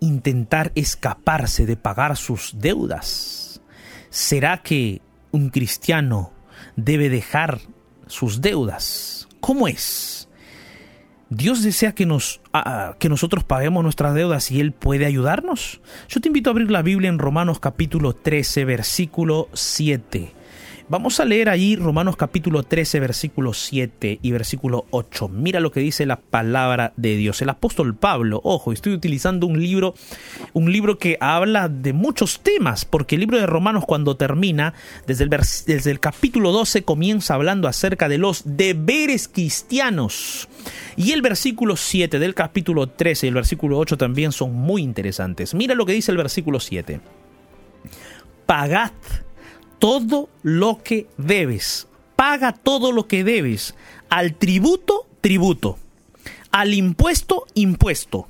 intentar 0.00 0.72
escaparse 0.74 1.64
de 1.64 1.76
pagar 1.76 2.16
sus 2.16 2.56
deudas? 2.58 3.62
¿Será 4.10 4.62
que 4.62 5.00
un 5.30 5.50
cristiano 5.50 6.32
debe 6.74 7.08
dejar 7.08 7.60
sus 8.10 8.40
deudas. 8.40 9.28
¿Cómo 9.40 9.68
es? 9.68 10.28
Dios 11.30 11.62
desea 11.62 11.92
que, 11.92 12.06
nos, 12.06 12.40
que 12.98 13.08
nosotros 13.08 13.44
paguemos 13.44 13.84
nuestras 13.84 14.14
deudas 14.14 14.50
y 14.50 14.60
Él 14.60 14.72
puede 14.72 15.06
ayudarnos. 15.06 15.80
Yo 16.08 16.20
te 16.20 16.28
invito 16.28 16.50
a 16.50 16.52
abrir 16.52 16.70
la 16.70 16.82
Biblia 16.82 17.08
en 17.08 17.20
Romanos 17.20 17.60
capítulo 17.60 18.14
13, 18.14 18.64
versículo 18.64 19.48
7. 19.52 20.39
Vamos 20.90 21.20
a 21.20 21.24
leer 21.24 21.48
ahí 21.48 21.76
Romanos 21.76 22.16
capítulo 22.16 22.64
13, 22.64 22.98
versículo 22.98 23.52
7 23.54 24.18
y 24.20 24.32
versículo 24.32 24.86
8. 24.90 25.28
Mira 25.28 25.60
lo 25.60 25.70
que 25.70 25.78
dice 25.78 26.04
la 26.04 26.16
palabra 26.16 26.92
de 26.96 27.14
Dios. 27.14 27.40
El 27.42 27.50
apóstol 27.50 27.94
Pablo, 27.94 28.40
ojo, 28.42 28.72
estoy 28.72 28.94
utilizando 28.94 29.46
un 29.46 29.62
libro, 29.62 29.94
un 30.52 30.72
libro 30.72 30.98
que 30.98 31.16
habla 31.20 31.68
de 31.68 31.92
muchos 31.92 32.40
temas, 32.40 32.84
porque 32.84 33.14
el 33.14 33.20
libro 33.20 33.38
de 33.38 33.46
Romanos 33.46 33.84
cuando 33.86 34.16
termina, 34.16 34.74
desde 35.06 35.22
el, 35.22 35.30
desde 35.30 35.92
el 35.92 36.00
capítulo 36.00 36.50
12 36.50 36.82
comienza 36.82 37.34
hablando 37.34 37.68
acerca 37.68 38.08
de 38.08 38.18
los 38.18 38.42
deberes 38.44 39.28
cristianos. 39.28 40.48
Y 40.96 41.12
el 41.12 41.22
versículo 41.22 41.76
7 41.76 42.18
del 42.18 42.34
capítulo 42.34 42.88
13 42.88 43.26
y 43.26 43.28
el 43.28 43.34
versículo 43.36 43.78
8 43.78 43.96
también 43.96 44.32
son 44.32 44.54
muy 44.54 44.82
interesantes. 44.82 45.54
Mira 45.54 45.76
lo 45.76 45.86
que 45.86 45.92
dice 45.92 46.10
el 46.10 46.16
versículo 46.16 46.58
7. 46.58 47.00
Pagad 48.44 48.90
todo 49.80 50.28
lo 50.44 50.80
que 50.84 51.08
debes. 51.16 51.88
Paga 52.14 52.52
todo 52.52 52.92
lo 52.92 53.08
que 53.08 53.24
debes. 53.24 53.74
Al 54.10 54.34
tributo, 54.34 55.08
tributo. 55.20 55.78
Al 56.52 56.74
impuesto, 56.74 57.46
impuesto. 57.54 58.28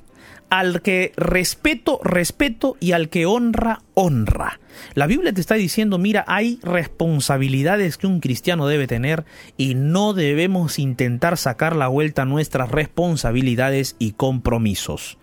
Al 0.49 0.81
que 0.81 1.11
respeto, 1.17 1.99
respeto. 2.03 2.77
Y 2.79 2.93
al 2.93 3.09
que 3.09 3.25
honra, 3.25 3.81
honra. 3.93 4.59
La 4.93 5.07
Biblia 5.07 5.33
te 5.33 5.41
está 5.41 5.55
diciendo, 5.55 5.97
mira, 5.97 6.23
hay 6.27 6.57
responsabilidades 6.63 7.97
que 7.97 8.07
un 8.07 8.21
cristiano 8.21 8.67
debe 8.67 8.87
tener 8.87 9.25
y 9.57 9.75
no 9.75 10.13
debemos 10.13 10.79
intentar 10.79 11.37
sacar 11.37 11.75
la 11.75 11.89
vuelta 11.89 12.21
a 12.21 12.25
nuestras 12.25 12.71
responsabilidades 12.71 13.97
y 13.99 14.13
compromisos. 14.13 15.17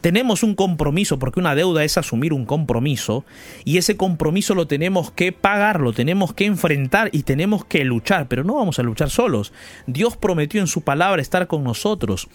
Tenemos 0.00 0.42
un 0.42 0.54
compromiso, 0.54 1.18
porque 1.18 1.40
una 1.40 1.54
deuda 1.54 1.84
es 1.84 1.98
asumir 1.98 2.32
un 2.32 2.44
compromiso, 2.44 3.24
y 3.64 3.78
ese 3.78 3.96
compromiso 3.96 4.54
lo 4.54 4.66
tenemos 4.66 5.10
que 5.10 5.32
pagar, 5.32 5.80
lo 5.80 5.92
tenemos 5.92 6.34
que 6.34 6.46
enfrentar 6.46 7.10
y 7.12 7.22
tenemos 7.22 7.64
que 7.64 7.84
luchar, 7.84 8.28
pero 8.28 8.44
no 8.44 8.54
vamos 8.54 8.78
a 8.78 8.82
luchar 8.82 9.10
solos. 9.10 9.52
Dios 9.86 10.16
prometió 10.16 10.60
en 10.60 10.66
su 10.66 10.82
palabra 10.82 11.22
estar 11.22 11.46
con 11.46 11.64
nosotros. 11.64 12.28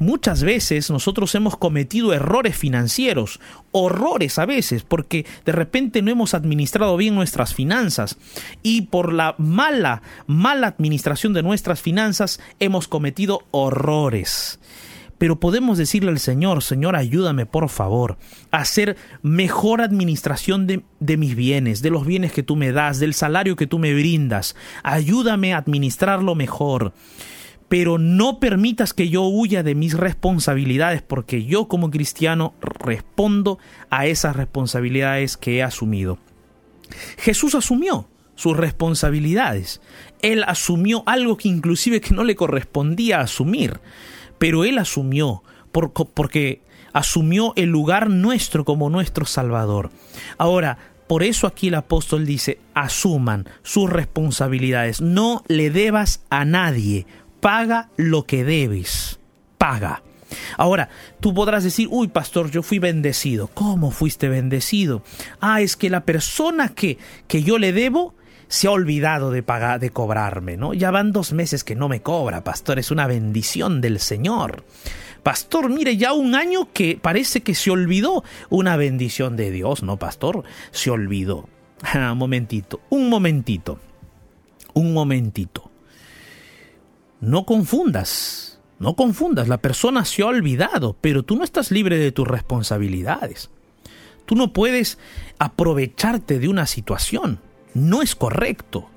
Muchas 0.00 0.44
veces 0.44 0.90
nosotros 0.90 1.34
hemos 1.34 1.56
cometido 1.56 2.12
errores 2.12 2.56
financieros, 2.56 3.40
horrores 3.72 4.38
a 4.38 4.46
veces, 4.46 4.84
porque 4.84 5.26
de 5.44 5.50
repente 5.50 6.02
no 6.02 6.12
hemos 6.12 6.34
administrado 6.34 6.96
bien 6.96 7.16
nuestras 7.16 7.52
finanzas 7.52 8.16
y 8.62 8.82
por 8.82 9.12
la 9.12 9.34
mala, 9.38 10.02
mala 10.28 10.68
administración 10.68 11.32
de 11.32 11.42
nuestras 11.42 11.80
finanzas 11.80 12.38
hemos 12.60 12.86
cometido 12.86 13.42
horrores 13.50 14.60
pero 15.18 15.40
podemos 15.40 15.78
decirle 15.78 16.10
al 16.10 16.18
Señor, 16.18 16.62
Señor, 16.62 16.96
ayúdame 16.96 17.44
por 17.44 17.68
favor 17.68 18.16
a 18.50 18.58
hacer 18.58 18.96
mejor 19.22 19.80
administración 19.80 20.66
de, 20.66 20.82
de, 21.00 21.16
mis 21.16 21.34
bienes, 21.34 21.82
de 21.82 21.90
los 21.90 22.06
bienes 22.06 22.32
que 22.32 22.42
tú 22.42 22.56
me 22.56 22.72
das, 22.72 22.98
del 22.98 23.14
salario 23.14 23.56
que 23.56 23.66
tú 23.66 23.78
me 23.78 23.92
brindas. 23.94 24.56
Ayúdame 24.82 25.54
a 25.54 25.58
administrarlo 25.58 26.34
mejor 26.34 26.92
pero 27.68 27.98
no 27.98 28.40
permitas 28.40 28.94
que 28.94 29.08
yo 29.08 29.24
huya 29.24 29.62
de 29.62 29.74
mis 29.74 29.94
responsabilidades, 29.94 31.02
porque 31.02 31.44
yo 31.44 31.68
como 31.68 31.90
cristiano 31.90 32.54
respondo 32.60 33.58
a 33.90 34.06
esas 34.06 34.36
responsabilidades 34.36 35.36
que 35.36 35.58
he 35.58 35.62
asumido. 35.62 36.18
Jesús 37.18 37.54
asumió 37.54 38.08
sus 38.34 38.56
responsabilidades. 38.56 39.82
Él 40.22 40.44
asumió 40.44 41.02
algo 41.06 41.36
que 41.36 41.48
inclusive 41.48 42.00
que 42.00 42.14
no 42.14 42.24
le 42.24 42.36
correspondía 42.36 43.20
asumir, 43.20 43.80
pero 44.38 44.64
él 44.64 44.78
asumió 44.78 45.42
porque 45.72 46.62
asumió 46.92 47.52
el 47.56 47.68
lugar 47.68 48.10
nuestro 48.10 48.64
como 48.64 48.90
nuestro 48.90 49.26
Salvador. 49.26 49.90
Ahora, 50.38 50.78
por 51.06 51.22
eso 51.22 51.46
aquí 51.46 51.68
el 51.68 51.74
apóstol 51.74 52.26
dice, 52.26 52.58
asuman 52.74 53.48
sus 53.62 53.88
responsabilidades, 53.88 55.00
no 55.00 55.42
le 55.48 55.70
debas 55.70 56.22
a 56.28 56.44
nadie, 56.44 57.06
paga 57.40 57.88
lo 57.96 58.24
que 58.26 58.44
debes, 58.44 59.18
paga. 59.56 60.02
Ahora, 60.58 60.90
tú 61.20 61.32
podrás 61.32 61.64
decir, 61.64 61.88
uy, 61.90 62.08
pastor, 62.08 62.50
yo 62.50 62.62
fui 62.62 62.78
bendecido. 62.78 63.48
¿Cómo 63.48 63.90
fuiste 63.90 64.28
bendecido? 64.28 65.02
Ah, 65.40 65.62
es 65.62 65.76
que 65.76 65.88
la 65.88 66.04
persona 66.04 66.68
que, 66.68 66.98
que 67.26 67.42
yo 67.42 67.58
le 67.58 67.72
debo 67.72 68.14
se 68.48 68.66
ha 68.66 68.70
olvidado 68.70 69.30
de 69.30 69.42
pagar, 69.42 69.80
de 69.80 69.90
cobrarme, 69.90 70.56
¿no? 70.56 70.74
Ya 70.74 70.90
van 70.90 71.12
dos 71.12 71.32
meses 71.32 71.64
que 71.64 71.74
no 71.74 71.88
me 71.88 72.02
cobra, 72.02 72.44
pastor, 72.44 72.78
es 72.78 72.90
una 72.90 73.06
bendición 73.06 73.80
del 73.80 74.00
Señor. 74.00 74.64
Pastor, 75.22 75.68
mire, 75.68 75.96
ya 75.96 76.12
un 76.12 76.34
año 76.34 76.72
que 76.72 76.98
parece 77.00 77.42
que 77.42 77.54
se 77.54 77.70
olvidó. 77.70 78.24
Una 78.48 78.76
bendición 78.76 79.36
de 79.36 79.50
Dios, 79.50 79.82
¿no, 79.82 79.98
pastor? 79.98 80.44
Se 80.70 80.90
olvidó. 80.90 81.48
un 81.94 82.18
momentito, 82.18 82.80
un 82.90 83.08
momentito, 83.08 83.78
un 84.74 84.92
momentito. 84.92 85.70
No 87.20 87.44
confundas, 87.44 88.60
no 88.78 88.94
confundas, 88.94 89.48
la 89.48 89.58
persona 89.58 90.04
se 90.04 90.22
ha 90.22 90.26
olvidado, 90.26 90.96
pero 91.00 91.24
tú 91.24 91.36
no 91.36 91.44
estás 91.44 91.70
libre 91.70 91.98
de 91.98 92.12
tus 92.12 92.26
responsabilidades. 92.26 93.50
Tú 94.24 94.36
no 94.36 94.52
puedes 94.52 94.98
aprovecharte 95.38 96.38
de 96.38 96.48
una 96.48 96.66
situación. 96.66 97.40
No 97.74 98.02
es 98.02 98.14
correcto. 98.14 98.88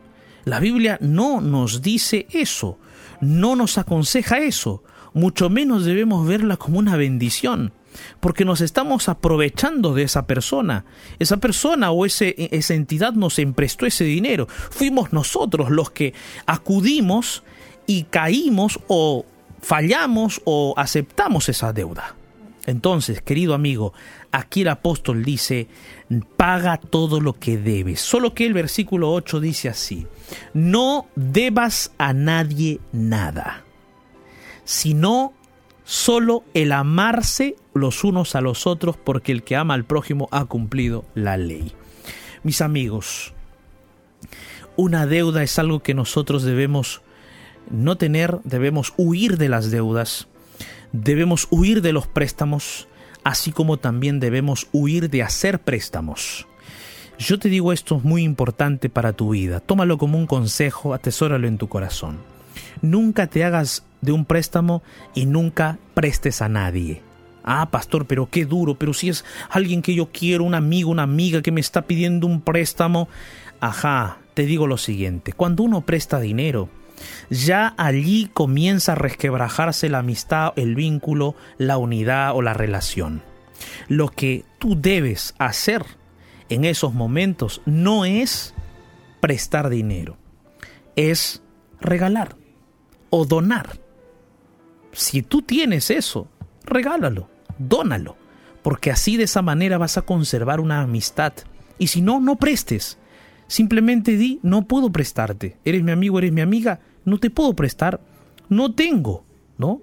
La 0.46 0.60
Biblia 0.60 0.98
no 1.02 1.42
nos 1.42 1.82
dice 1.82 2.28
eso, 2.32 2.80
no 3.20 3.56
nos 3.56 3.78
aconseja 3.78 4.40
eso, 4.40 4.84
mucho 5.14 5.50
menos 5.50 5.86
debemos 5.86 6.28
verla 6.28 6.58
como 6.58 6.80
una 6.80 6.96
bendición, 6.96 7.74
porque 8.20 8.46
nos 8.46 8.62
estamos 8.62 9.10
aprovechando 9.10 9.94
de 9.94 10.04
esa 10.04 10.26
persona. 10.26 10.86
Esa 11.20 11.38
persona 11.38 11.92
o 11.92 12.06
ese, 12.06 12.36
esa 12.52 12.74
entidad 12.74 13.14
nos 13.14 13.38
emprestó 13.38 13.86
ese 13.86 14.04
dinero. 14.04 14.48
Fuimos 14.48 15.14
nosotros 15.14 15.70
los 15.70 15.92
que 15.92 16.14
acudimos 16.46 17.44
y 17.86 18.04
caímos 18.04 18.80
o 18.88 19.26
fallamos 19.62 20.42
o 20.46 20.74
aceptamos 20.78 21.50
esa 21.50 21.74
deuda. 21.74 22.16
Entonces, 22.66 23.22
querido 23.22 23.54
amigo, 23.54 23.94
aquí 24.32 24.62
el 24.62 24.68
apóstol 24.68 25.24
dice, 25.24 25.68
paga 26.38 26.78
todo 26.78 27.20
lo 27.20 27.34
que 27.34 27.58
debes. 27.58 28.02
Solo 28.02 28.34
que 28.34 28.46
el 28.46 28.54
versículo 28.54 29.12
8 29.12 29.40
dice 29.40 29.70
así, 29.70 30.06
no 30.54 31.08
debas 31.16 31.92
a 31.98 32.14
nadie 32.14 32.80
nada, 32.92 33.64
sino 34.64 35.34
solo 35.84 36.44
el 36.54 36.72
amarse 36.72 37.56
los 37.74 38.04
unos 38.04 38.36
a 38.36 38.42
los 38.42 38.68
otros, 38.68 38.96
porque 38.96 39.32
el 39.32 39.44
que 39.44 39.56
ama 39.56 39.74
al 39.74 39.86
prójimo 39.86 40.28
ha 40.32 40.46
cumplido 40.46 41.04
la 41.16 41.38
ley. 41.38 41.74
Mis 42.44 42.62
amigos, 42.62 43.34
una 44.76 45.08
deuda 45.08 45.42
es 45.42 45.58
algo 45.58 45.82
que 45.82 45.94
nosotros 45.94 46.44
debemos 46.44 47.02
no 47.70 47.98
tener, 47.98 48.40
debemos 48.44 48.94
huir 48.98 49.38
de 49.38 49.50
las 49.50 49.72
deudas, 49.72 50.28
debemos 50.92 51.48
huir 51.50 51.82
de 51.82 51.94
los 51.94 52.08
préstamos, 52.08 52.88
así 53.24 53.52
como 53.52 53.78
también 53.78 54.20
debemos 54.20 54.68
huir 54.72 55.10
de 55.10 55.24
hacer 55.24 55.60
préstamos. 55.60 56.48
Yo 57.20 57.38
te 57.38 57.50
digo 57.50 57.72
esto 57.72 57.98
es 57.98 58.04
muy 58.04 58.24
importante 58.24 58.90
para 58.90 59.14
tu 59.14 59.30
vida, 59.32 59.60
tómalo 59.60 59.98
como 59.98 60.18
un 60.18 60.26
consejo, 60.26 60.94
atesóralo 60.94 61.48
en 61.48 61.58
tu 61.58 61.68
corazón. 61.70 62.18
Nunca 62.82 63.28
te 63.28 63.44
hagas 63.44 63.86
de 64.02 64.12
un 64.12 64.26
préstamo 64.26 64.82
y 65.14 65.26
nunca 65.26 65.78
prestes 65.94 66.42
a 66.42 66.50
nadie. 66.50 67.02
Ah, 67.44 67.70
pastor, 67.72 68.06
pero 68.06 68.30
qué 68.30 68.46
duro, 68.46 68.76
pero 68.76 68.94
si 68.94 69.10
es 69.10 69.26
alguien 69.50 69.82
que 69.82 69.96
yo 69.96 70.10
quiero, 70.12 70.44
un 70.44 70.56
amigo, 70.56 70.92
una 70.92 71.04
amiga 71.04 71.42
que 71.42 71.52
me 71.52 71.62
está 71.62 71.84
pidiendo 71.84 72.28
un 72.28 72.42
préstamo. 72.42 73.08
Ajá, 73.60 74.18
te 74.34 74.46
digo 74.46 74.68
lo 74.68 74.78
siguiente, 74.78 75.34
cuando 75.34 75.64
uno 75.64 75.82
presta 75.82 76.20
dinero, 76.20 76.70
ya 77.30 77.74
allí 77.78 78.30
comienza 78.34 78.94
a 78.94 78.96
resquebrajarse 78.96 79.90
la 79.90 80.00
amistad, 80.00 80.54
el 80.56 80.76
vínculo, 80.76 81.36
la 81.58 81.78
unidad 81.78 82.36
o 82.36 82.42
la 82.42 82.54
relación. 82.54 83.24
Lo 83.88 84.10
que 84.10 84.46
tú 84.60 84.80
debes 84.80 85.36
hacer 85.38 85.86
en 86.50 86.66
esos 86.66 86.94
momentos 86.94 87.62
no 87.66 88.06
es 88.06 88.54
prestar 89.20 89.70
dinero, 89.70 90.18
es 90.96 91.42
regalar 91.80 92.36
o 93.10 93.26
donar. 93.26 93.80
Si 94.92 95.22
tú 95.22 95.42
tienes 95.42 95.90
eso, 95.92 96.28
regálalo, 96.66 97.30
dónalo, 97.58 98.18
porque 98.62 98.92
así 98.92 99.18
de 99.18 99.24
esa 99.24 99.42
manera 99.42 99.78
vas 99.78 99.98
a 99.98 100.02
conservar 100.02 100.60
una 100.60 100.82
amistad. 100.82 101.34
Y 101.78 101.88
si 101.88 102.02
no, 102.02 102.20
no 102.20 102.36
prestes. 102.36 102.98
Simplemente 103.48 104.16
di, 104.16 104.40
no 104.44 104.68
puedo 104.68 104.92
prestarte. 104.92 105.58
Eres 105.66 105.84
mi 105.84 105.92
amigo, 105.92 106.20
eres 106.20 106.32
mi 106.32 106.42
amiga, 106.42 106.80
no 107.06 107.20
te 107.20 107.30
puedo 107.30 107.54
prestar, 107.54 108.00
no 108.50 108.74
tengo, 108.74 109.24
¿no? 109.58 109.82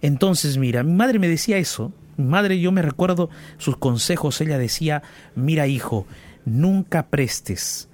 Entonces, 0.00 0.58
mira, 0.58 0.82
mi 0.82 0.92
madre 0.92 1.18
me 1.18 1.28
decía 1.28 1.58
eso, 1.58 1.92
mi 2.16 2.24
madre, 2.24 2.60
yo 2.60 2.72
me 2.72 2.82
recuerdo 2.82 3.30
sus 3.58 3.76
consejos, 3.76 4.40
ella 4.40 4.58
decía, 4.58 5.02
mira 5.34 5.66
hijo, 5.66 6.06
nunca 6.44 7.06
prestes, 7.06 7.88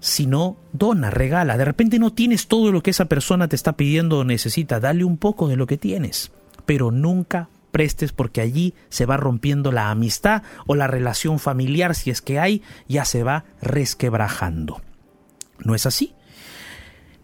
sino 0.00 0.56
dona, 0.72 1.10
regala, 1.10 1.56
de 1.58 1.64
repente 1.64 1.98
no 1.98 2.12
tienes 2.12 2.46
todo 2.46 2.70
lo 2.72 2.82
que 2.82 2.90
esa 2.90 3.06
persona 3.06 3.48
te 3.48 3.56
está 3.56 3.72
pidiendo 3.76 4.18
o 4.18 4.24
necesita, 4.24 4.80
dale 4.80 5.04
un 5.04 5.18
poco 5.18 5.48
de 5.48 5.56
lo 5.56 5.66
que 5.66 5.76
tienes, 5.76 6.30
pero 6.66 6.90
nunca 6.90 7.48
prestes 7.72 8.12
porque 8.12 8.40
allí 8.40 8.74
se 8.88 9.06
va 9.06 9.16
rompiendo 9.16 9.72
la 9.72 9.90
amistad 9.90 10.42
o 10.66 10.74
la 10.74 10.86
relación 10.86 11.38
familiar, 11.38 11.94
si 11.94 12.10
es 12.10 12.22
que 12.22 12.38
hay, 12.38 12.62
ya 12.88 13.04
se 13.04 13.22
va 13.22 13.44
resquebrajando. 13.60 14.80
¿No 15.64 15.74
es 15.74 15.86
así? 15.86 16.14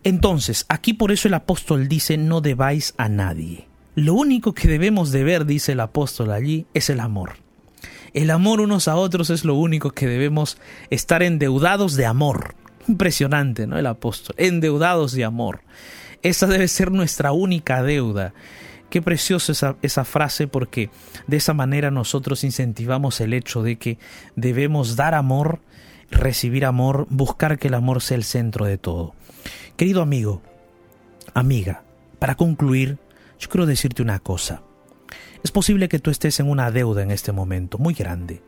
Entonces, 0.04 0.66
aquí 0.68 0.92
por 0.92 1.12
eso 1.12 1.28
el 1.28 1.34
apóstol 1.34 1.88
dice, 1.88 2.18
no 2.18 2.42
debáis 2.42 2.94
a 2.98 3.08
nadie. 3.08 3.66
Lo 3.94 4.12
único 4.14 4.52
que 4.52 4.68
debemos 4.68 5.12
de 5.12 5.24
ver, 5.24 5.46
dice 5.46 5.72
el 5.72 5.80
apóstol 5.80 6.30
allí, 6.30 6.66
es 6.74 6.90
el 6.90 7.00
amor. 7.00 7.36
El 8.12 8.30
amor 8.30 8.60
unos 8.60 8.86
a 8.86 8.96
otros 8.96 9.30
es 9.30 9.44
lo 9.44 9.54
único 9.54 9.92
que 9.92 10.06
debemos 10.06 10.58
estar 10.90 11.22
endeudados 11.22 11.96
de 11.96 12.04
amor. 12.04 12.54
Impresionante, 12.86 13.66
¿no? 13.66 13.78
El 13.78 13.86
apóstol, 13.86 14.36
endeudados 14.38 15.12
de 15.12 15.24
amor. 15.24 15.62
Esa 16.22 16.46
debe 16.46 16.68
ser 16.68 16.92
nuestra 16.92 17.32
única 17.32 17.82
deuda. 17.82 18.34
Qué 18.90 19.00
preciosa 19.00 19.52
esa, 19.52 19.76
esa 19.80 20.04
frase 20.04 20.46
porque 20.46 20.90
de 21.26 21.38
esa 21.38 21.54
manera 21.54 21.90
nosotros 21.90 22.44
incentivamos 22.44 23.20
el 23.20 23.32
hecho 23.32 23.62
de 23.62 23.76
que 23.76 23.98
debemos 24.36 24.96
dar 24.96 25.14
amor, 25.14 25.60
recibir 26.10 26.64
amor, 26.64 27.06
buscar 27.10 27.58
que 27.58 27.68
el 27.68 27.74
amor 27.74 28.02
sea 28.02 28.16
el 28.16 28.24
centro 28.24 28.64
de 28.64 28.78
todo. 28.78 29.14
Querido 29.76 30.02
amigo, 30.02 30.42
amiga, 31.34 31.82
para 32.18 32.34
concluir, 32.36 32.98
yo 33.38 33.48
quiero 33.48 33.66
decirte 33.66 34.02
una 34.02 34.18
cosa. 34.18 34.62
Es 35.42 35.50
posible 35.50 35.88
que 35.88 35.98
tú 35.98 36.10
estés 36.10 36.40
en 36.40 36.48
una 36.48 36.70
deuda 36.70 37.02
en 37.02 37.10
este 37.10 37.32
momento 37.32 37.76
muy 37.78 37.92
grande 37.92 38.42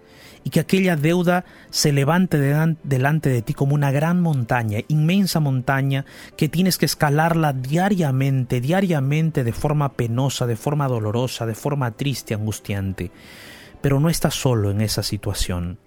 y 0.47 0.51
que 0.51 0.61
aquella 0.61 0.97
deuda 0.97 1.45
se 1.71 1.93
levante 1.93 2.39
delante 2.39 3.29
de 3.29 3.43
ti 3.43 3.53
como 3.53 3.75
una 3.75 3.91
gran 3.91 4.21
montaña, 4.21 4.79
inmensa 4.87 5.41
montaña, 5.41 6.05
que 6.37 6.49
tienes 6.49 6.79
que 6.79 6.87
escalarla 6.87 7.53
diariamente, 7.53 8.61
diariamente, 8.61 9.43
de 9.43 9.53
forma 9.53 9.95
penosa, 9.95 10.47
de 10.47 10.55
forma 10.55 10.87
dolorosa, 10.87 11.47
de 11.47 11.57
forma 11.57 11.91
triste, 11.91 12.33
angustiante. 12.33 13.11
Pero 13.83 13.99
no 13.99 14.09
estás 14.09 14.35
solo 14.35 14.71
en 14.71 14.81
esa 14.81 15.03
situación. 15.03 15.79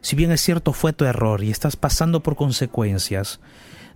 Si 0.00 0.16
bien 0.16 0.32
es 0.32 0.40
cierto 0.40 0.72
fue 0.72 0.92
tu 0.92 1.04
error 1.04 1.42
y 1.42 1.50
estás 1.50 1.76
pasando 1.76 2.22
por 2.22 2.36
consecuencias, 2.36 3.40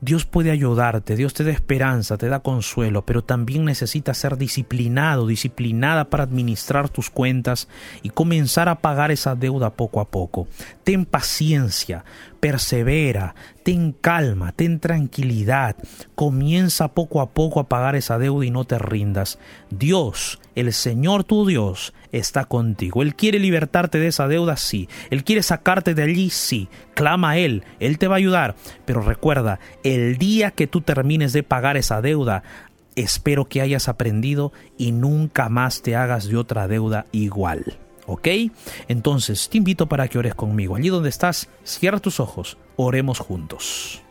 Dios 0.05 0.27
puede 0.27 0.51
ayudarte, 0.51 1.17
Dios 1.17 1.33
te 1.33 1.45
da 1.45 1.51
esperanza, 1.51 2.19
te 2.19 2.29
da 2.29 2.41
consuelo, 2.41 3.07
pero 3.07 3.25
también 3.25 3.65
necesitas 3.65 4.19
ser 4.19 4.37
disciplinado, 4.37 5.27
disciplinada 5.27 6.11
para 6.11 6.25
administrar 6.25 6.91
tus 6.91 7.09
cuentas 7.09 7.69
y 8.03 8.11
comenzar 8.11 8.69
a 8.69 8.81
pagar 8.81 9.11
esa 9.13 9.35
deuda 9.35 9.71
poco 9.71 10.01
a 10.01 10.11
poco. 10.11 10.47
Ten 10.83 11.07
paciencia, 11.07 12.05
persevera, 12.39 13.35
ten 13.63 13.93
calma, 13.93 14.53
ten 14.53 14.79
tranquilidad, 14.79 15.77
comienza 16.15 16.89
poco 16.89 17.23
a 17.23 17.31
poco 17.31 17.61
a 17.61 17.69
pagar 17.71 17.97
esa 17.97 18.19
deuda 18.19 18.45
y 18.45 18.51
no 18.51 18.67
te 18.67 18.79
rindas. 18.79 19.39
Dios, 19.71 20.39
el 20.55 20.73
Señor 20.73 21.25
tu 21.25 21.47
Dios, 21.47 21.95
está 22.13 22.45
contigo. 22.45 23.03
Él 23.03 23.15
quiere 23.15 23.39
libertarte 23.39 23.99
de 23.99 24.09
esa 24.09 24.29
deuda, 24.29 24.57
sí. 24.57 24.89
Él 25.11 25.25
quiere 25.25 25.43
sacarte 25.43 25.95
de 25.95 26.03
allí, 26.03 26.31
sí. 26.31 26.69
Clama 26.95 27.31
a 27.31 27.39
Él, 27.39 27.65
Él 27.81 27.99
te 27.99 28.09
va 28.09 28.17
a 28.17 28.19
ayudar. 28.19 28.55
Pero 28.85 29.01
recuerda, 29.01 29.59
el 29.83 30.17
día 30.17 30.51
que 30.51 30.67
tú 30.67 30.81
termines 30.81 31.33
de 31.33 31.43
pagar 31.43 31.77
esa 31.77 32.01
deuda, 32.01 32.43
espero 32.97 33.47
que 33.47 33.61
hayas 33.61 33.89
aprendido 33.89 34.53
y 34.79 34.93
nunca 34.93 35.49
más 35.49 35.83
te 35.83 35.97
hagas 35.97 36.29
de 36.29 36.37
otra 36.37 36.69
deuda 36.69 37.07
igual. 37.13 37.79
¿Ok? 38.07 38.29
Entonces 38.87 39.49
te 39.49 39.59
invito 39.59 39.89
para 39.89 40.09
que 40.09 40.19
ores 40.19 40.35
conmigo. 40.35 40.77
Allí 40.77 40.91
donde 40.91 41.09
estás, 41.09 41.49
cierra 41.65 42.01
tus 42.01 42.21
ojos, 42.21 42.59
oremos 42.77 43.19
juntos. 43.19 44.04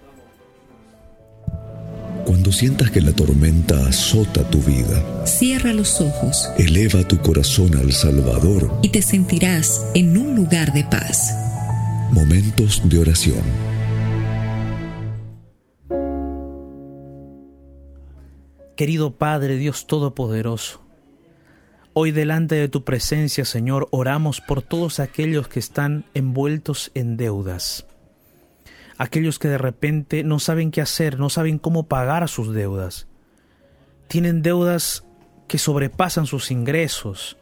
Cuando 2.26 2.54
sientas 2.54 2.90
que 2.90 3.02
la 3.02 3.12
tormenta 3.12 3.88
azota 3.88 4.50
tu 4.50 4.60
vida, 4.60 5.26
cierra 5.26 5.74
los 5.74 6.00
ojos, 6.00 6.50
eleva 6.58 7.06
tu 7.06 7.18
corazón 7.18 7.76
al 7.76 7.92
Salvador 7.92 8.80
y 8.82 8.90
te 8.90 9.02
sentirás 9.02 9.86
en 9.94 10.18
un 10.18 10.36
lugar 10.36 10.72
de 10.72 10.86
paz. 10.86 11.34
Momentos 12.12 12.82
de 12.88 13.00
oración. 13.00 13.44
Querido 18.78 19.18
Padre 19.18 19.58
Dios 19.58 19.86
Todopoderoso, 19.86 20.84
Hoy 21.96 22.10
delante 22.10 22.56
de 22.56 22.70
tu 22.70 22.84
presencia, 22.84 23.46
Señor, 23.46 23.88
oramos 23.92 24.42
por 24.42 24.64
todos 24.64 25.00
aquellos 25.00 25.48
que 25.48 25.60
están 25.60 26.06
envueltos 26.16 26.90
en 26.96 27.18
deudas. 27.18 27.86
Aquellos 28.98 29.40
que 29.40 29.48
de 29.48 29.58
repente 29.58 30.24
no 30.24 30.40
saben 30.40 30.72
qué 30.72 30.82
hacer, 30.82 31.20
no 31.20 31.30
saben 31.30 31.58
cómo 31.58 31.88
pagar 31.88 32.28
sus 32.30 32.54
deudas. 32.54 33.08
Tienen 34.08 34.42
deudas 34.42 35.06
que 35.48 35.58
sobrepasan 35.58 36.26
sus 36.26 36.52
ingresos, 36.52 37.38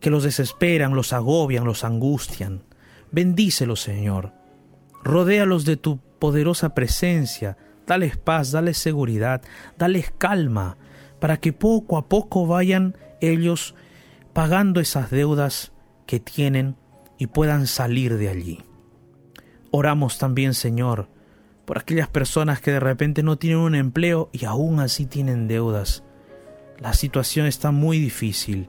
que 0.00 0.10
los 0.10 0.22
desesperan, 0.22 0.94
los 0.94 1.12
agobian, 1.12 1.64
los 1.64 1.84
angustian. 1.84 2.62
Bendícelos, 3.12 3.80
Señor. 3.80 4.32
Rodéalos 5.02 5.64
de 5.64 5.76
tu 5.76 5.98
poderosa 6.18 6.74
presencia. 6.74 7.56
Dales 7.86 8.16
paz, 8.16 8.52
dales 8.52 8.78
seguridad, 8.78 9.42
dales 9.76 10.12
calma, 10.16 10.76
para 11.18 11.38
que 11.38 11.52
poco 11.52 11.98
a 11.98 12.08
poco 12.08 12.46
vayan 12.46 12.96
ellos 13.20 13.74
pagando 14.32 14.80
esas 14.80 15.10
deudas 15.10 15.72
que 16.06 16.20
tienen 16.20 16.76
y 17.18 17.26
puedan 17.26 17.66
salir 17.66 18.16
de 18.16 18.28
allí. 18.28 18.69
Oramos 19.70 20.18
también, 20.18 20.54
Señor, 20.54 21.08
por 21.64 21.78
aquellas 21.78 22.08
personas 22.08 22.60
que 22.60 22.72
de 22.72 22.80
repente 22.80 23.22
no 23.22 23.36
tienen 23.36 23.60
un 23.60 23.74
empleo 23.74 24.28
y 24.32 24.44
aún 24.44 24.80
así 24.80 25.06
tienen 25.06 25.46
deudas. 25.46 26.02
La 26.78 26.94
situación 26.94 27.46
está 27.46 27.70
muy 27.70 27.98
difícil. 27.98 28.68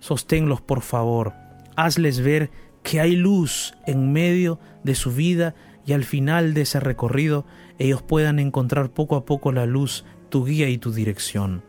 Sosténlos, 0.00 0.60
por 0.60 0.82
favor. 0.82 1.32
Hazles 1.76 2.20
ver 2.20 2.50
que 2.82 3.00
hay 3.00 3.16
luz 3.16 3.74
en 3.86 4.12
medio 4.12 4.58
de 4.84 4.94
su 4.94 5.12
vida 5.12 5.54
y 5.86 5.92
al 5.92 6.04
final 6.04 6.54
de 6.54 6.62
ese 6.62 6.80
recorrido 6.80 7.46
ellos 7.78 8.02
puedan 8.02 8.38
encontrar 8.38 8.90
poco 8.90 9.16
a 9.16 9.24
poco 9.24 9.52
la 9.52 9.66
luz, 9.66 10.04
tu 10.28 10.44
guía 10.44 10.68
y 10.68 10.78
tu 10.78 10.92
dirección. 10.92 11.62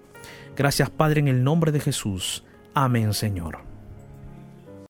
Gracias 0.55 0.89
Padre 0.89 1.21
en 1.21 1.27
el 1.27 1.43
nombre 1.43 1.71
de 1.71 1.79
Jesús. 1.79 2.43
Amén 2.73 3.13
Señor. 3.13 3.66